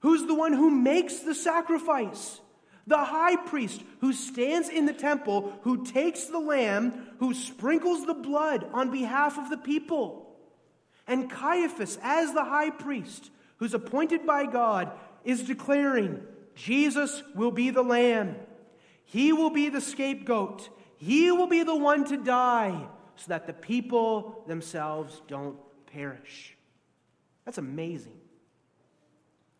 who's 0.00 0.26
the 0.26 0.34
one 0.34 0.52
who 0.52 0.70
makes 0.70 1.20
the 1.20 1.34
sacrifice. 1.34 2.40
The 2.86 3.04
high 3.04 3.36
priest 3.36 3.82
who 4.00 4.12
stands 4.12 4.68
in 4.68 4.86
the 4.86 4.92
temple, 4.92 5.58
who 5.62 5.84
takes 5.84 6.24
the 6.26 6.38
lamb, 6.38 7.08
who 7.18 7.34
sprinkles 7.34 8.06
the 8.06 8.14
blood 8.14 8.68
on 8.72 8.90
behalf 8.90 9.38
of 9.38 9.50
the 9.50 9.56
people. 9.56 10.36
And 11.06 11.30
Caiaphas, 11.30 11.98
as 12.02 12.32
the 12.32 12.44
high 12.44 12.70
priest, 12.70 13.30
who's 13.56 13.74
appointed 13.74 14.26
by 14.26 14.46
God, 14.46 14.92
is 15.24 15.42
declaring 15.42 16.22
Jesus 16.54 17.22
will 17.34 17.50
be 17.50 17.70
the 17.70 17.82
lamb. 17.82 18.36
He 19.04 19.32
will 19.32 19.50
be 19.50 19.68
the 19.68 19.80
scapegoat. 19.80 20.68
He 20.96 21.30
will 21.30 21.46
be 21.46 21.62
the 21.62 21.76
one 21.76 22.04
to 22.06 22.16
die 22.16 22.86
so 23.16 23.26
that 23.28 23.46
the 23.46 23.52
people 23.52 24.44
themselves 24.46 25.20
don't 25.26 25.56
perish. 25.86 26.56
That's 27.44 27.58
amazing. 27.58 28.18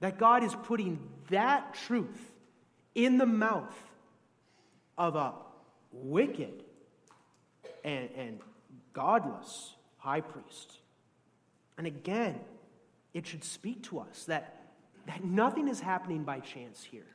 That 0.00 0.18
God 0.18 0.44
is 0.44 0.54
putting 0.54 0.98
that 1.30 1.74
truth 1.74 2.32
in 2.96 3.18
the 3.18 3.26
mouth 3.26 3.76
of 4.98 5.14
a 5.14 5.34
wicked 5.92 6.64
and, 7.84 8.08
and 8.16 8.40
godless 8.92 9.74
high 9.98 10.22
priest. 10.22 10.72
And 11.78 11.86
again, 11.86 12.40
it 13.12 13.26
should 13.26 13.44
speak 13.44 13.84
to 13.84 14.00
us 14.00 14.24
that, 14.24 14.72
that 15.06 15.22
nothing 15.22 15.68
is 15.68 15.78
happening 15.78 16.24
by 16.24 16.40
chance 16.40 16.82
here. 16.82 17.06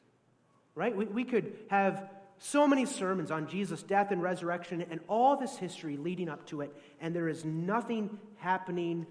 Right? 0.76 0.96
We, 0.96 1.06
we 1.06 1.24
could 1.26 1.54
have 1.70 2.10
so 2.38 2.68
many 2.68 2.86
sermons 2.86 3.32
on 3.32 3.48
Jesus' 3.48 3.84
death 3.84 4.12
and 4.12 4.22
resurrection 4.22 4.86
and 4.90 5.00
all 5.08 5.36
this 5.36 5.58
history 5.58 5.98
leading 5.98 6.30
up 6.30 6.46
to 6.48 6.62
it, 6.62 6.76
and 7.00 7.16
there 7.16 7.28
is 7.28 7.44
nothing 7.44 8.20
happening 8.38 9.06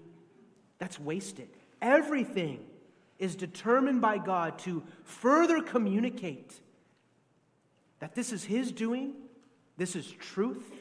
that's 0.79 0.99
wasted. 0.99 1.47
Everything 1.81 2.59
is 3.21 3.35
determined 3.35 4.01
by 4.01 4.17
God 4.17 4.57
to 4.59 4.83
further 5.03 5.61
communicate 5.61 6.59
that 7.99 8.15
this 8.15 8.33
is 8.33 8.43
His 8.43 8.71
doing, 8.71 9.13
this 9.77 9.95
is 9.95 10.11
truth, 10.11 10.71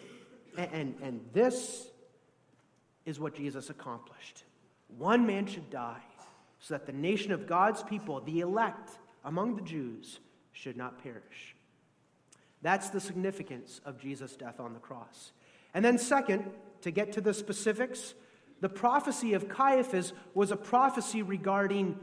and, 0.57 0.71
and, 0.73 0.95
and 1.03 1.21
this 1.35 1.87
is 3.05 3.21
what 3.21 3.35
Jesus 3.35 3.69
accomplished. 3.69 4.45
One 4.97 5.27
man 5.27 5.47
should 5.47 5.69
die 5.69 6.01
so 6.61 6.73
that 6.73 6.87
the 6.87 6.93
nation 6.93 7.31
of 7.31 7.47
God's 7.47 7.83
people, 7.83 8.23
the 8.23 8.41
elect 8.41 8.99
among 9.23 9.57
the 9.57 9.63
Jews, 9.63 10.19
should 10.53 10.79
not 10.79 11.03
perish. 11.03 11.55
That's 12.63 12.89
the 12.89 13.01
significance 13.01 13.83
of 13.85 13.99
Jesus' 13.99 14.35
death 14.35 14.61
on 14.61 14.73
the 14.73 14.81
cross. 14.81 15.33
And 15.75 15.85
then, 15.85 15.99
second, 15.99 16.51
to 16.81 16.91
get 16.91 17.13
to 17.13 17.21
the 17.21 17.35
specifics, 17.35 18.15
the 18.63 18.69
prophecy 18.71 19.35
of 19.35 19.47
Caiaphas 19.47 20.15
was 20.35 20.51
a 20.51 20.57
prophecy 20.57 21.23
regarding 21.23 21.99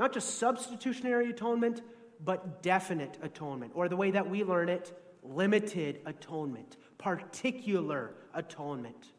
not 0.00 0.14
just 0.14 0.38
substitutionary 0.38 1.28
atonement, 1.28 1.82
but 2.24 2.62
definite 2.62 3.18
atonement, 3.22 3.72
or 3.74 3.86
the 3.86 3.96
way 3.96 4.10
that 4.10 4.28
we 4.28 4.42
learn 4.42 4.70
it, 4.70 4.98
limited 5.22 6.00
atonement, 6.06 6.78
particular 6.96 8.14
atonement. 8.34 9.12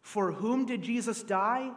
For 0.00 0.30
whom 0.30 0.66
did 0.66 0.82
Jesus 0.82 1.24
die? 1.24 1.72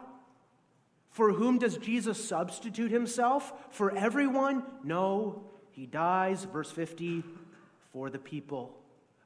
For 1.10 1.32
whom 1.32 1.58
does 1.58 1.78
Jesus 1.78 2.24
substitute 2.24 2.92
himself? 2.92 3.52
For 3.70 3.96
everyone? 3.96 4.62
No, 4.84 5.44
he 5.72 5.86
dies, 5.86 6.44
verse 6.44 6.70
50, 6.70 7.24
for 7.92 8.08
the 8.08 8.18
people. 8.18 8.76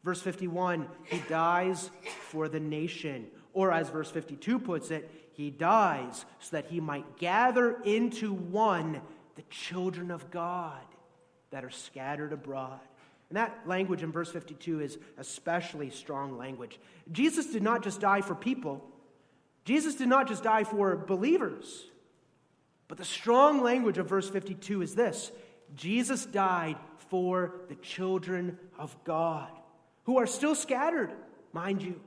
Verse 0.03 0.23
51, 0.23 0.87
he 1.05 1.23
dies 1.29 1.91
for 2.31 2.49
the 2.49 2.61
nation. 2.61 3.27
Or 3.53 3.73
as 3.73 3.91
verse 3.91 4.11
52 4.11 4.59
puts 4.59 4.91
it, 4.91 5.11
he 5.41 5.51
dies 5.51 6.25
so 6.39 6.57
that 6.57 6.67
he 6.67 6.81
might 6.81 7.19
gather 7.19 7.81
into 7.83 8.33
one 8.33 9.01
the 9.37 9.43
children 9.51 10.11
of 10.11 10.31
God 10.31 10.81
that 11.51 11.65
are 11.65 11.71
scattered 11.71 12.33
abroad. 12.33 12.81
And 13.29 13.37
that 13.37 13.61
language 13.65 14.03
in 14.03 14.13
verse 14.13 14.31
52 14.31 14.81
is 14.81 14.99
especially 15.17 15.91
strong 15.91 16.37
language. 16.37 16.79
Jesus 17.13 17.47
did 17.47 17.63
not 17.63 17.83
just 17.83 18.01
die 18.01 18.21
for 18.21 18.35
people, 18.35 18.85
Jesus 19.65 19.95
did 19.95 20.09
not 20.09 20.29
just 20.29 20.43
die 20.43 20.65
for 20.65 20.97
believers. 20.97 21.87
But 22.89 22.99
the 22.99 23.05
strong 23.05 23.63
language 23.63 23.99
of 23.99 24.09
verse 24.09 24.29
52 24.29 24.83
is 24.83 24.95
this 24.97 25.31
Jesus 25.77 26.27
died 26.27 26.77
for 27.09 27.55
the 27.69 27.77
children 27.77 28.59
of 28.79 28.97
God, 29.05 29.51
who 30.05 30.19
are 30.19 30.27
still 30.27 30.57
scattered, 30.57 31.13
mind 31.53 31.83
you. 31.83 32.01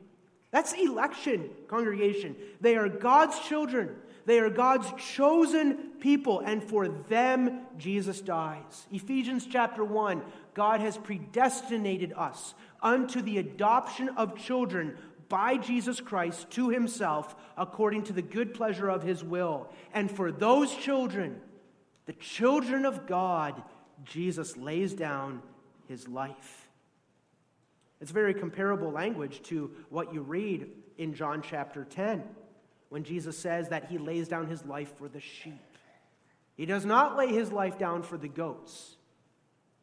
That's 0.54 0.74
election, 0.74 1.50
congregation. 1.68 2.36
They 2.62 2.76
are 2.76 2.88
God's 2.88 3.40
children. 3.40 3.96
They 4.26 4.38
are 4.38 4.52
God's 4.52 4.88
chosen 5.16 5.94
people, 6.00 6.42
and 6.42 6.64
for 6.64 6.88
them, 6.88 7.62
Jesus 7.80 8.22
dies. 8.22 8.86
Ephesians 8.92 9.48
chapter 9.50 9.84
1 9.84 10.22
God 10.54 10.80
has 10.80 10.96
predestinated 10.96 12.14
us 12.16 12.54
unto 12.84 13.24
the 13.24 13.40
adoption 13.40 14.10
of 14.10 14.38
children 14.38 14.96
by 15.28 15.58
Jesus 15.58 16.00
Christ 16.00 16.52
to 16.52 16.70
himself 16.70 17.36
according 17.58 18.04
to 18.04 18.14
the 18.14 18.22
good 18.22 18.54
pleasure 18.54 18.90
of 18.90 19.02
his 19.02 19.24
will. 19.24 19.68
And 19.92 20.12
for 20.12 20.32
those 20.32 20.76
children, 20.76 21.42
the 22.06 22.14
children 22.14 22.86
of 22.86 23.08
God, 23.08 23.60
Jesus 24.06 24.56
lays 24.56 24.94
down 24.94 25.42
his 25.88 26.08
life. 26.08 26.63
It's 28.04 28.12
very 28.12 28.34
comparable 28.34 28.92
language 28.92 29.44
to 29.44 29.72
what 29.90 30.14
you 30.14 30.24
read 30.24 30.68
in 30.98 31.14
John 31.14 31.42
chapter 31.42 31.86
10 31.86 32.22
when 32.90 33.06
Jesus 33.06 33.38
says 33.38 33.70
that 33.70 33.86
he 33.86 33.98
lays 33.98 34.28
down 34.28 34.48
his 34.48 34.66
life 34.66 34.94
for 34.98 35.08
the 35.08 35.22
sheep. 35.22 35.78
He 36.58 36.66
does 36.66 36.84
not 36.84 37.16
lay 37.16 37.30
his 37.30 37.50
life 37.50 37.80
down 37.80 38.04
for 38.04 38.18
the 38.18 38.28
goats, 38.28 38.98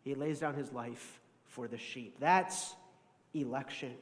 he 0.03 0.15
lays 0.15 0.39
down 0.39 0.53
his 0.53 0.71
life 0.71 1.19
for 1.47 1.67
the 1.67 1.79
sheep. 1.79 2.17
That's 2.21 2.75
election. 3.33 3.95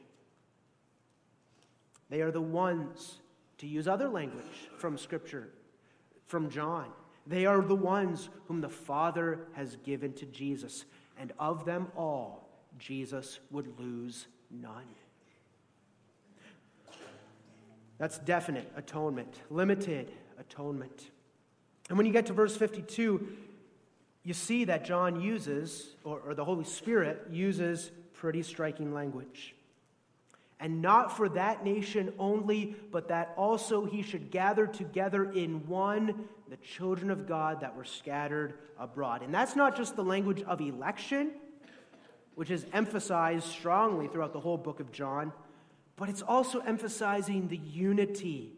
They 2.09 2.19
are 2.19 2.31
the 2.31 2.41
ones, 2.41 3.21
to 3.59 3.67
use 3.67 3.87
other 3.87 4.09
language 4.09 4.67
from 4.79 4.97
Scripture, 4.97 5.47
from 6.25 6.49
John, 6.49 6.87
they 7.25 7.45
are 7.45 7.61
the 7.61 7.73
ones 7.73 8.27
whom 8.49 8.59
the 8.59 8.67
Father 8.67 9.47
has 9.53 9.77
given 9.77 10.11
to 10.15 10.25
Jesus, 10.25 10.83
and 11.17 11.31
of 11.39 11.63
them 11.63 11.87
all, 11.95 12.48
Jesus 12.79 13.39
would 13.51 13.79
lose 13.79 14.25
none. 14.49 14.87
That's 17.97 18.17
definite 18.19 18.71
atonement, 18.75 19.41
limited 19.49 20.11
atonement. 20.39 21.11
And 21.89 21.97
when 21.97 22.07
you 22.07 22.13
get 22.13 22.27
to 22.27 22.33
verse 22.33 22.55
52, 22.55 23.27
you 24.23 24.33
see 24.33 24.65
that 24.65 24.85
John 24.85 25.19
uses, 25.19 25.95
or, 26.03 26.19
or, 26.19 26.33
the 26.33 26.45
Holy 26.45 26.63
Spirit 26.63 27.27
uses, 27.29 27.91
pretty 28.13 28.43
striking 28.43 28.93
language. 28.93 29.55
And 30.59 30.81
not 30.81 31.15
for 31.15 31.29
that 31.29 31.63
nation 31.63 32.13
only, 32.19 32.75
but 32.91 33.07
that 33.07 33.33
also 33.37 33.85
he 33.85 34.01
should 34.01 34.29
gather 34.29 34.67
together 34.67 35.31
in 35.31 35.65
one 35.67 36.27
the 36.49 36.57
children 36.57 37.11
of 37.11 37.27
God 37.27 37.61
that 37.61 37.75
were 37.75 37.85
scattered 37.85 38.55
abroad. 38.77 39.23
And 39.23 39.33
that's 39.33 39.55
not 39.55 39.75
just 39.77 39.95
the 39.95 40.03
language 40.03 40.41
of 40.43 40.59
election, 40.59 41.31
which 42.39 42.51
is 42.51 42.65
emphasized 42.71 43.43
strongly 43.43 44.07
throughout 44.07 44.31
the 44.31 44.39
whole 44.39 44.57
book 44.57 44.79
of 44.79 44.93
John, 44.93 45.33
but 45.97 46.07
it's 46.07 46.21
also 46.21 46.59
emphasizing 46.59 47.49
the 47.49 47.57
unity 47.57 48.53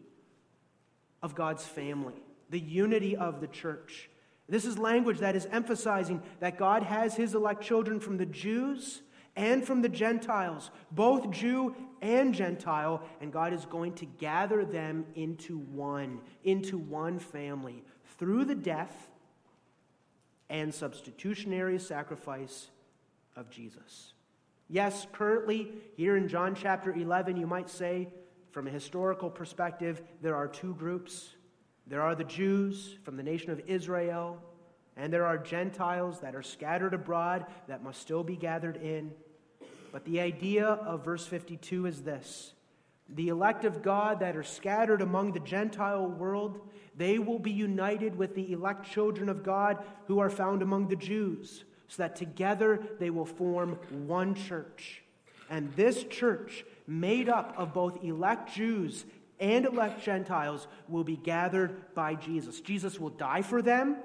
of 1.20 1.34
God's 1.34 1.64
family, 1.64 2.14
the 2.48 2.60
unity 2.60 3.16
of 3.16 3.40
the 3.40 3.48
church. 3.48 4.08
This 4.48 4.64
is 4.64 4.78
language 4.78 5.18
that 5.18 5.34
is 5.34 5.48
emphasizing 5.50 6.22
that 6.38 6.58
God 6.58 6.84
has 6.84 7.16
his 7.16 7.34
elect 7.34 7.60
children 7.60 7.98
from 7.98 8.18
the 8.18 8.26
Jews 8.26 9.02
and 9.34 9.66
from 9.66 9.82
the 9.82 9.88
Gentiles, 9.88 10.70
both 10.92 11.32
Jew 11.32 11.74
and 12.00 12.32
Gentile, 12.32 13.02
and 13.20 13.32
God 13.32 13.52
is 13.52 13.64
going 13.64 13.94
to 13.94 14.06
gather 14.06 14.64
them 14.64 15.06
into 15.16 15.58
one, 15.58 16.20
into 16.44 16.78
one 16.78 17.18
family 17.18 17.82
through 18.16 18.44
the 18.44 18.54
death 18.54 19.10
and 20.48 20.72
substitutionary 20.72 21.80
sacrifice 21.80 22.68
of 23.36 23.50
Jesus. 23.50 24.14
Yes, 24.68 25.06
currently, 25.12 25.72
here 25.96 26.16
in 26.16 26.28
John 26.28 26.54
chapter 26.54 26.92
11, 26.92 27.36
you 27.36 27.46
might 27.46 27.68
say, 27.68 28.08
from 28.50 28.66
a 28.66 28.70
historical 28.70 29.30
perspective, 29.30 30.02
there 30.20 30.36
are 30.36 30.48
two 30.48 30.74
groups 30.74 31.30
There 31.86 32.02
are 32.02 32.14
the 32.14 32.24
Jews 32.24 32.96
from 33.02 33.16
the 33.16 33.22
nation 33.22 33.50
of 33.50 33.60
Israel, 33.66 34.40
and 34.96 35.12
there 35.12 35.26
are 35.26 35.36
Gentiles 35.36 36.20
that 36.20 36.34
are 36.34 36.42
scattered 36.42 36.94
abroad 36.94 37.46
that 37.66 37.82
must 37.82 38.00
still 38.00 38.22
be 38.22 38.36
gathered 38.36 38.76
in. 38.76 39.12
But 39.90 40.04
the 40.04 40.20
idea 40.20 40.64
of 40.64 41.04
verse 41.04 41.26
52 41.26 41.86
is 41.86 42.02
this 42.02 42.54
the 43.08 43.28
elect 43.28 43.64
of 43.64 43.82
God 43.82 44.20
that 44.20 44.36
are 44.36 44.42
scattered 44.42 45.02
among 45.02 45.32
the 45.32 45.40
Gentile 45.40 46.06
world, 46.06 46.60
they 46.96 47.18
will 47.18 47.38
be 47.38 47.50
united 47.50 48.16
with 48.16 48.34
the 48.34 48.52
elect 48.52 48.90
children 48.90 49.28
of 49.28 49.42
God 49.42 49.84
who 50.06 50.18
are 50.18 50.30
found 50.30 50.62
among 50.62 50.88
the 50.88 50.96
Jews, 50.96 51.64
so 51.92 52.02
that 52.02 52.16
together 52.16 52.80
they 52.98 53.10
will 53.10 53.26
form 53.26 53.78
one 54.06 54.34
church. 54.34 55.02
And 55.50 55.70
this 55.74 56.04
church, 56.04 56.64
made 56.86 57.28
up 57.28 57.54
of 57.58 57.74
both 57.74 58.02
elect 58.02 58.54
Jews 58.54 59.04
and 59.38 59.66
elect 59.66 60.02
Gentiles, 60.02 60.66
will 60.88 61.04
be 61.04 61.16
gathered 61.16 61.94
by 61.94 62.14
Jesus. 62.14 62.62
Jesus 62.62 62.98
will 62.98 63.10
die 63.10 63.42
for 63.42 63.60
them, 63.60 63.96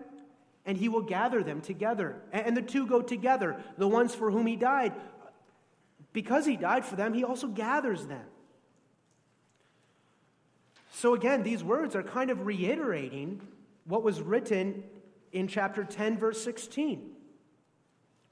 and 0.65 0.77
he 0.77 0.89
will 0.89 1.01
gather 1.01 1.41
them 1.41 1.61
together. 1.61 2.17
And 2.33 2.57
the 2.57 2.61
two 2.61 2.87
go 2.87 3.01
together. 3.01 3.55
The 3.77 3.87
ones 3.87 4.13
for 4.13 4.31
whom 4.31 4.47
he 4.47 4.57
died, 4.57 4.91
because 6.11 6.45
he 6.45 6.57
died 6.57 6.83
for 6.83 6.97
them, 6.97 7.13
he 7.13 7.23
also 7.23 7.47
gathers 7.47 8.05
them. 8.07 8.25
So, 10.91 11.13
again, 11.13 11.41
these 11.41 11.63
words 11.63 11.95
are 11.95 12.03
kind 12.03 12.31
of 12.31 12.45
reiterating 12.45 13.39
what 13.85 14.03
was 14.03 14.19
written 14.19 14.83
in 15.31 15.47
chapter 15.47 15.85
10, 15.85 16.17
verse 16.17 16.43
16, 16.43 17.11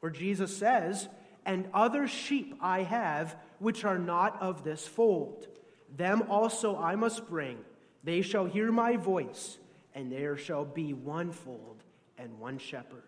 where 0.05 0.11
Jesus 0.11 0.55
says, 0.55 1.09
And 1.47 1.67
other 1.73 2.07
sheep 2.07 2.53
I 2.61 2.83
have 2.83 3.35
which 3.57 3.83
are 3.83 3.97
not 3.97 4.39
of 4.39 4.63
this 4.63 4.85
fold. 4.87 5.47
Them 5.97 6.25
also 6.29 6.77
I 6.77 6.95
must 6.95 7.27
bring. 7.27 7.57
They 8.03 8.21
shall 8.21 8.45
hear 8.45 8.71
my 8.71 8.97
voice, 8.97 9.57
and 9.95 10.11
there 10.11 10.37
shall 10.37 10.63
be 10.63 10.93
one 10.93 11.31
fold 11.31 11.77
and 12.19 12.37
one 12.37 12.59
shepherd. 12.59 13.01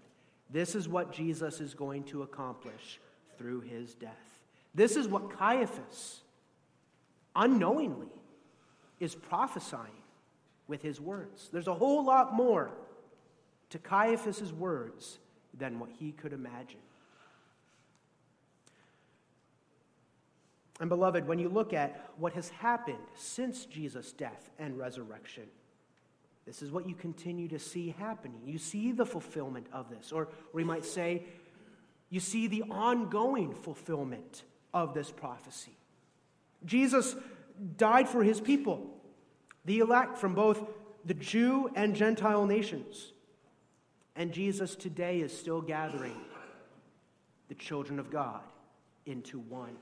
This 0.49 0.73
is 0.73 0.89
what 0.89 1.13
Jesus 1.13 1.61
is 1.61 1.75
going 1.75 2.05
to 2.05 2.23
accomplish 2.23 2.99
through 3.37 3.61
his 3.61 3.93
death. 3.93 4.39
This 4.73 4.95
is 4.95 5.07
what 5.07 5.37
Caiaphas 5.37 6.21
unknowingly 7.35 8.09
is 8.99 9.13
prophesying 9.13 10.01
with 10.67 10.81
his 10.81 10.99
words. 10.99 11.49
There's 11.53 11.67
a 11.67 11.75
whole 11.75 12.03
lot 12.03 12.33
more 12.33 12.71
to 13.69 13.77
Caiaphas's 13.77 14.51
words 14.51 15.19
than 15.57 15.79
what 15.79 15.89
he 15.99 16.11
could 16.11 16.33
imagine. 16.33 16.79
And, 20.79 20.89
beloved, 20.89 21.27
when 21.27 21.39
you 21.39 21.49
look 21.49 21.73
at 21.73 22.11
what 22.17 22.33
has 22.33 22.49
happened 22.49 22.97
since 23.15 23.65
Jesus' 23.65 24.11
death 24.11 24.51
and 24.59 24.77
resurrection, 24.77 25.45
this 26.45 26.61
is 26.61 26.71
what 26.71 26.87
you 26.87 26.93
continue 26.93 27.47
to 27.47 27.59
see 27.59 27.95
happening. 27.97 28.41
You 28.45 28.59
see 28.59 28.91
the 28.91 29.05
fulfillment 29.05 29.67
of 29.73 29.89
this, 29.89 30.11
or, 30.11 30.29
we 30.53 30.63
might 30.63 30.85
say, 30.85 31.23
you 32.09 32.19
see 32.19 32.47
the 32.47 32.63
ongoing 32.69 33.53
fulfillment 33.53 34.43
of 34.73 34.93
this 34.93 35.11
prophecy. 35.11 35.75
Jesus 36.65 37.15
died 37.77 38.07
for 38.07 38.23
his 38.23 38.39
people, 38.39 38.87
the 39.65 39.79
elect 39.79 40.17
from 40.17 40.35
both 40.35 40.63
the 41.05 41.15
Jew 41.15 41.69
and 41.75 41.95
Gentile 41.95 42.45
nations. 42.45 43.11
And 44.17 44.33
Jesus 44.33 44.75
today 44.75 45.19
is 45.19 45.37
still 45.37 45.61
gathering 45.61 46.19
the 47.47 47.55
children 47.55 47.99
of 47.99 48.11
God 48.11 48.41
into 49.05 49.39
one. 49.39 49.77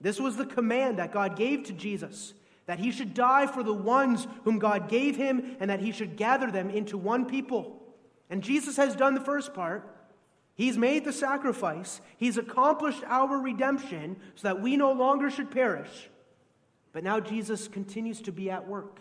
This 0.00 0.20
was 0.20 0.36
the 0.36 0.46
command 0.46 0.98
that 0.98 1.12
God 1.12 1.34
gave 1.34 1.64
to 1.64 1.72
Jesus 1.72 2.34
that 2.66 2.78
he 2.78 2.90
should 2.90 3.14
die 3.14 3.46
for 3.46 3.62
the 3.62 3.72
ones 3.72 4.28
whom 4.44 4.58
God 4.58 4.90
gave 4.90 5.16
him 5.16 5.56
and 5.58 5.70
that 5.70 5.80
he 5.80 5.90
should 5.90 6.16
gather 6.16 6.50
them 6.50 6.68
into 6.68 6.98
one 6.98 7.24
people. 7.24 7.82
And 8.28 8.42
Jesus 8.42 8.76
has 8.76 8.94
done 8.94 9.14
the 9.14 9.22
first 9.22 9.54
part. 9.54 9.88
He's 10.54 10.76
made 10.76 11.06
the 11.06 11.12
sacrifice. 11.12 12.02
He's 12.18 12.36
accomplished 12.36 13.02
our 13.06 13.38
redemption 13.38 14.16
so 14.34 14.48
that 14.48 14.60
we 14.60 14.76
no 14.76 14.92
longer 14.92 15.30
should 15.30 15.50
perish, 15.50 16.10
but 16.92 17.02
now 17.02 17.20
Jesus 17.20 17.68
continues 17.68 18.20
to 18.22 18.32
be 18.32 18.50
at 18.50 18.68
work 18.68 18.98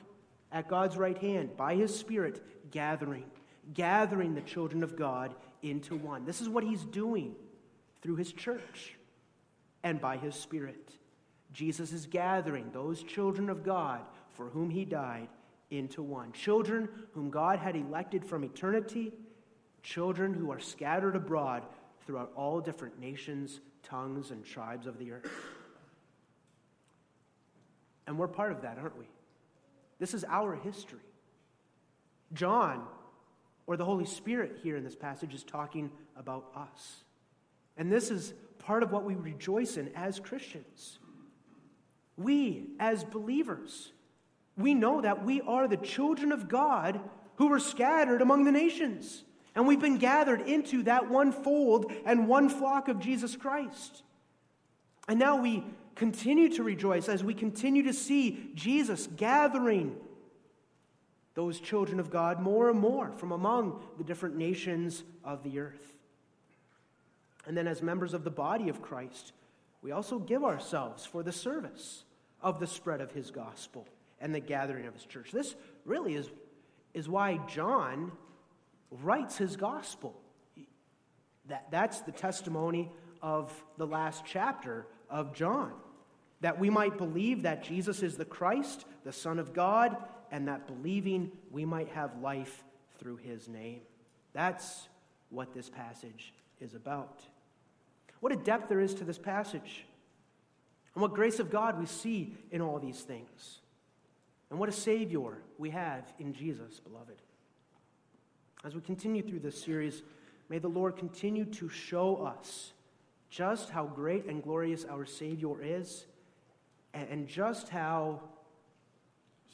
at 0.49 0.69
God's 0.69 0.95
right 0.95 1.17
hand 1.17 1.57
by 1.57 1.75
his 1.75 1.93
Spirit, 1.93 2.41
gathering, 2.71 3.25
gathering 3.73 4.35
the 4.35 4.41
children 4.41 4.83
of 4.83 4.95
God 4.95 5.33
into 5.61 5.95
one. 5.95 6.25
This 6.25 6.41
is 6.41 6.49
what 6.49 6.63
he's 6.63 6.83
doing 6.83 7.35
through 8.01 8.15
his 8.15 8.31
church 8.31 8.95
and 9.83 9.99
by 9.99 10.17
his 10.17 10.35
Spirit. 10.35 10.91
Jesus 11.53 11.91
is 11.91 12.05
gathering 12.05 12.69
those 12.71 13.03
children 13.03 13.49
of 13.49 13.63
God 13.63 14.01
for 14.33 14.49
whom 14.49 14.69
he 14.69 14.85
died 14.85 15.29
into 15.71 16.01
one. 16.01 16.31
Children 16.31 16.89
whom 17.13 17.29
God 17.29 17.59
had 17.59 17.75
elected 17.75 18.23
from 18.23 18.43
eternity, 18.43 19.11
children 19.83 20.33
who 20.33 20.51
are 20.51 20.59
scattered 20.59 21.15
abroad 21.15 21.63
throughout 22.05 22.31
all 22.35 22.61
different 22.61 22.99
nations, 22.99 23.59
tongues, 23.83 24.31
and 24.31 24.45
tribes 24.45 24.87
of 24.87 24.97
the 24.97 25.11
earth. 25.11 25.29
And 28.05 28.17
we're 28.17 28.27
part 28.27 28.51
of 28.51 28.61
that, 28.61 28.77
aren't 28.77 28.97
we? 28.97 29.05
This 29.99 30.13
is 30.13 30.23
our 30.29 30.55
history. 30.55 30.99
John, 32.33 32.83
or 33.67 33.77
the 33.77 33.85
Holy 33.85 34.05
Spirit 34.05 34.59
here 34.63 34.77
in 34.77 34.83
this 34.83 34.95
passage, 34.95 35.33
is 35.33 35.43
talking 35.43 35.91
about 36.15 36.45
us. 36.55 37.03
And 37.77 37.91
this 37.91 38.09
is 38.09 38.33
part 38.59 38.81
of 38.81 38.91
what 38.91 39.03
we 39.03 39.15
rejoice 39.15 39.77
in 39.77 39.91
as 39.95 40.19
Christians. 40.19 40.99
We, 42.17 42.69
as 42.79 43.03
believers, 43.03 43.91
we 44.57 44.73
know 44.73 45.01
that 45.01 45.23
we 45.23 45.41
are 45.41 45.67
the 45.67 45.77
children 45.77 46.31
of 46.31 46.47
God 46.47 46.99
who 47.35 47.47
were 47.47 47.59
scattered 47.59 48.21
among 48.21 48.45
the 48.45 48.51
nations. 48.51 49.23
And 49.53 49.67
we've 49.67 49.79
been 49.79 49.97
gathered 49.97 50.41
into 50.41 50.83
that 50.83 51.09
one 51.09 51.31
fold 51.31 51.91
and 52.05 52.27
one 52.27 52.49
flock 52.49 52.87
of 52.87 52.99
Jesus 52.99 53.35
Christ. 53.35 54.03
And 55.07 55.19
now 55.19 55.41
we 55.41 55.63
continue 55.95 56.49
to 56.49 56.63
rejoice 56.63 57.09
as 57.09 57.23
we 57.23 57.33
continue 57.33 57.83
to 57.83 57.93
see 57.93 58.51
Jesus 58.55 59.07
gathering 59.15 59.95
those 61.37 61.59
children 61.59 61.99
of 61.99 62.09
God 62.09 62.41
more 62.41 62.67
and 62.67 62.79
more 62.79 63.11
from 63.11 63.31
among 63.31 63.79
the 63.99 64.03
different 64.03 64.37
nations 64.37 65.03
of 65.23 65.43
the 65.43 65.59
earth. 65.59 65.93
And 67.45 67.55
then, 67.55 67.67
as 67.67 67.83
members 67.83 68.15
of 68.15 68.23
the 68.23 68.31
body 68.31 68.69
of 68.69 68.81
Christ, 68.81 69.33
we 69.83 69.91
also 69.91 70.17
give 70.17 70.43
ourselves 70.43 71.05
for 71.05 71.21
the 71.21 71.31
service 71.31 72.05
of 72.41 72.59
the 72.59 72.65
spread 72.65 73.01
of 73.01 73.11
his 73.11 73.29
gospel 73.29 73.87
and 74.19 74.33
the 74.33 74.39
gathering 74.39 74.87
of 74.87 74.95
his 74.95 75.05
church. 75.05 75.31
This 75.31 75.53
really 75.85 76.15
is, 76.15 76.27
is 76.95 77.07
why 77.07 77.39
John 77.47 78.11
writes 78.89 79.37
his 79.37 79.55
gospel. 79.57 80.19
That, 81.49 81.67
that's 81.69 82.01
the 82.01 82.11
testimony 82.13 82.91
of 83.21 83.53
the 83.77 83.85
last 83.85 84.23
chapter 84.25 84.87
of 85.07 85.35
John 85.35 85.71
that 86.41 86.59
we 86.59 86.69
might 86.69 86.97
believe 86.97 87.43
that 87.43 87.63
Jesus 87.63 88.03
is 88.03 88.17
the 88.17 88.25
Christ, 88.25 88.85
the 89.03 89.13
Son 89.13 89.39
of 89.39 89.53
God, 89.53 89.97
and 90.31 90.47
that 90.47 90.67
believing 90.67 91.31
we 91.51 91.65
might 91.65 91.89
have 91.89 92.21
life 92.21 92.63
through 92.99 93.17
his 93.17 93.47
name. 93.47 93.81
That's 94.33 94.87
what 95.29 95.53
this 95.53 95.69
passage 95.69 96.33
is 96.59 96.73
about. 96.73 97.21
What 98.19 98.33
a 98.33 98.35
depth 98.35 98.69
there 98.69 98.79
is 98.79 98.93
to 98.95 99.03
this 99.03 99.19
passage, 99.19 99.85
and 100.95 101.01
what 101.01 101.13
grace 101.13 101.39
of 101.39 101.51
God 101.51 101.79
we 101.79 101.85
see 101.85 102.33
in 102.51 102.61
all 102.61 102.79
these 102.79 103.01
things. 103.01 103.59
And 104.49 104.59
what 104.59 104.69
a 104.69 104.73
Savior 104.73 105.37
we 105.57 105.69
have 105.71 106.11
in 106.19 106.33
Jesus, 106.33 106.79
beloved. 106.79 107.21
As 108.63 108.73
we 108.73 108.81
continue 108.81 109.21
through 109.21 109.39
this 109.39 109.61
series, 109.61 110.01
may 110.49 110.57
the 110.57 110.67
Lord 110.67 110.95
continue 110.97 111.45
to 111.45 111.69
show 111.69 112.17
us 112.17 112.71
just 113.29 113.69
how 113.69 113.85
great 113.85 114.25
and 114.25 114.41
glorious 114.41 114.85
our 114.85 115.05
Savior 115.05 115.61
is 115.61 116.05
and 116.93 117.27
just 117.27 117.69
how 117.69 118.21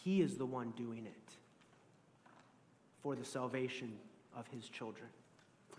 He 0.04 0.22
is 0.22 0.36
the 0.36 0.46
one 0.46 0.74
doing 0.76 1.06
it 1.06 1.34
for 3.02 3.16
the 3.16 3.24
salvation 3.24 3.94
of 4.36 4.46
His 4.48 4.68
children. 4.68 5.08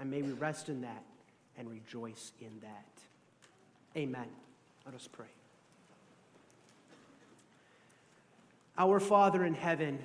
And 0.01 0.11
may 0.11 0.22
we 0.22 0.33
rest 0.33 0.68
in 0.68 0.81
that 0.81 1.05
and 1.59 1.70
rejoice 1.70 2.33
in 2.41 2.51
that. 2.62 3.99
Amen. 3.99 4.27
Let 4.87 4.95
us 4.95 5.09
pray. 5.11 5.27
Our 8.77 8.99
Father 8.99 9.45
in 9.45 9.55
heaven, 9.55 10.01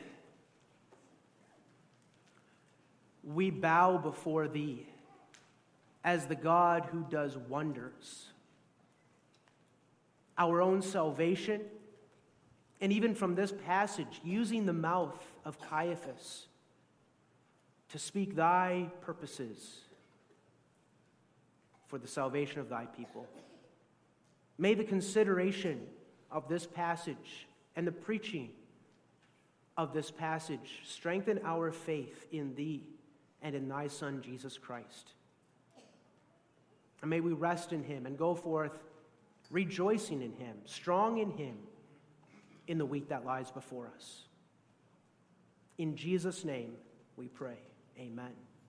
we 3.24 3.50
bow 3.50 3.98
before 3.98 4.48
Thee 4.48 4.86
as 6.04 6.28
the 6.28 6.36
God 6.36 6.88
who 6.92 7.06
does 7.10 7.36
wonders 7.38 8.28
our 10.38 10.62
own 10.62 10.82
salvation, 10.82 11.62
and 12.82 12.94
even 12.94 13.14
from 13.14 13.36
this 13.36 13.54
passage, 13.66 14.22
using 14.24 14.66
the 14.66 14.74
mouth 14.74 15.18
of 15.46 15.60
Caiaphas 15.60 16.48
to 17.90 18.00
speak 18.00 18.36
thy 18.36 18.90
purposes 19.02 19.80
for 21.88 21.98
the 21.98 22.08
salvation 22.08 22.60
of 22.60 22.70
thy 22.70 22.86
people. 22.86 23.28
May 24.58 24.76
the 24.76 24.84
consideration 24.84 25.88
of 26.32 26.48
this 26.48 26.66
passage 26.66 27.48
and 27.76 27.88
the 27.88 27.92
preaching 27.92 28.50
of 29.78 29.94
this 29.94 30.12
passage 30.12 30.82
strengthen 30.86 31.40
our 31.44 31.72
faith 31.72 32.28
in 32.32 32.54
thee 32.56 32.84
and 33.42 33.56
in 33.56 33.68
thy 33.68 33.88
Son, 33.88 34.22
Jesus 34.22 34.58
Christ. 34.58 35.14
And 37.02 37.10
may 37.10 37.22
we 37.22 37.32
rest 37.32 37.72
in 37.74 37.84
him 37.84 38.06
and 38.06 38.18
go 38.18 38.36
forth 38.36 38.78
rejoicing 39.50 40.22
in 40.22 40.34
him, 40.34 40.58
strong 40.66 41.18
in 41.18 41.32
him 41.32 41.56
in 42.70 42.78
the 42.78 42.86
week 42.86 43.10
that 43.10 43.26
lies 43.26 43.50
before 43.50 43.90
us. 43.96 44.22
In 45.80 45.96
Jesus' 45.96 46.46
name 46.46 46.74
we 47.18 47.28
pray. 47.28 47.58
Amen. 47.98 48.32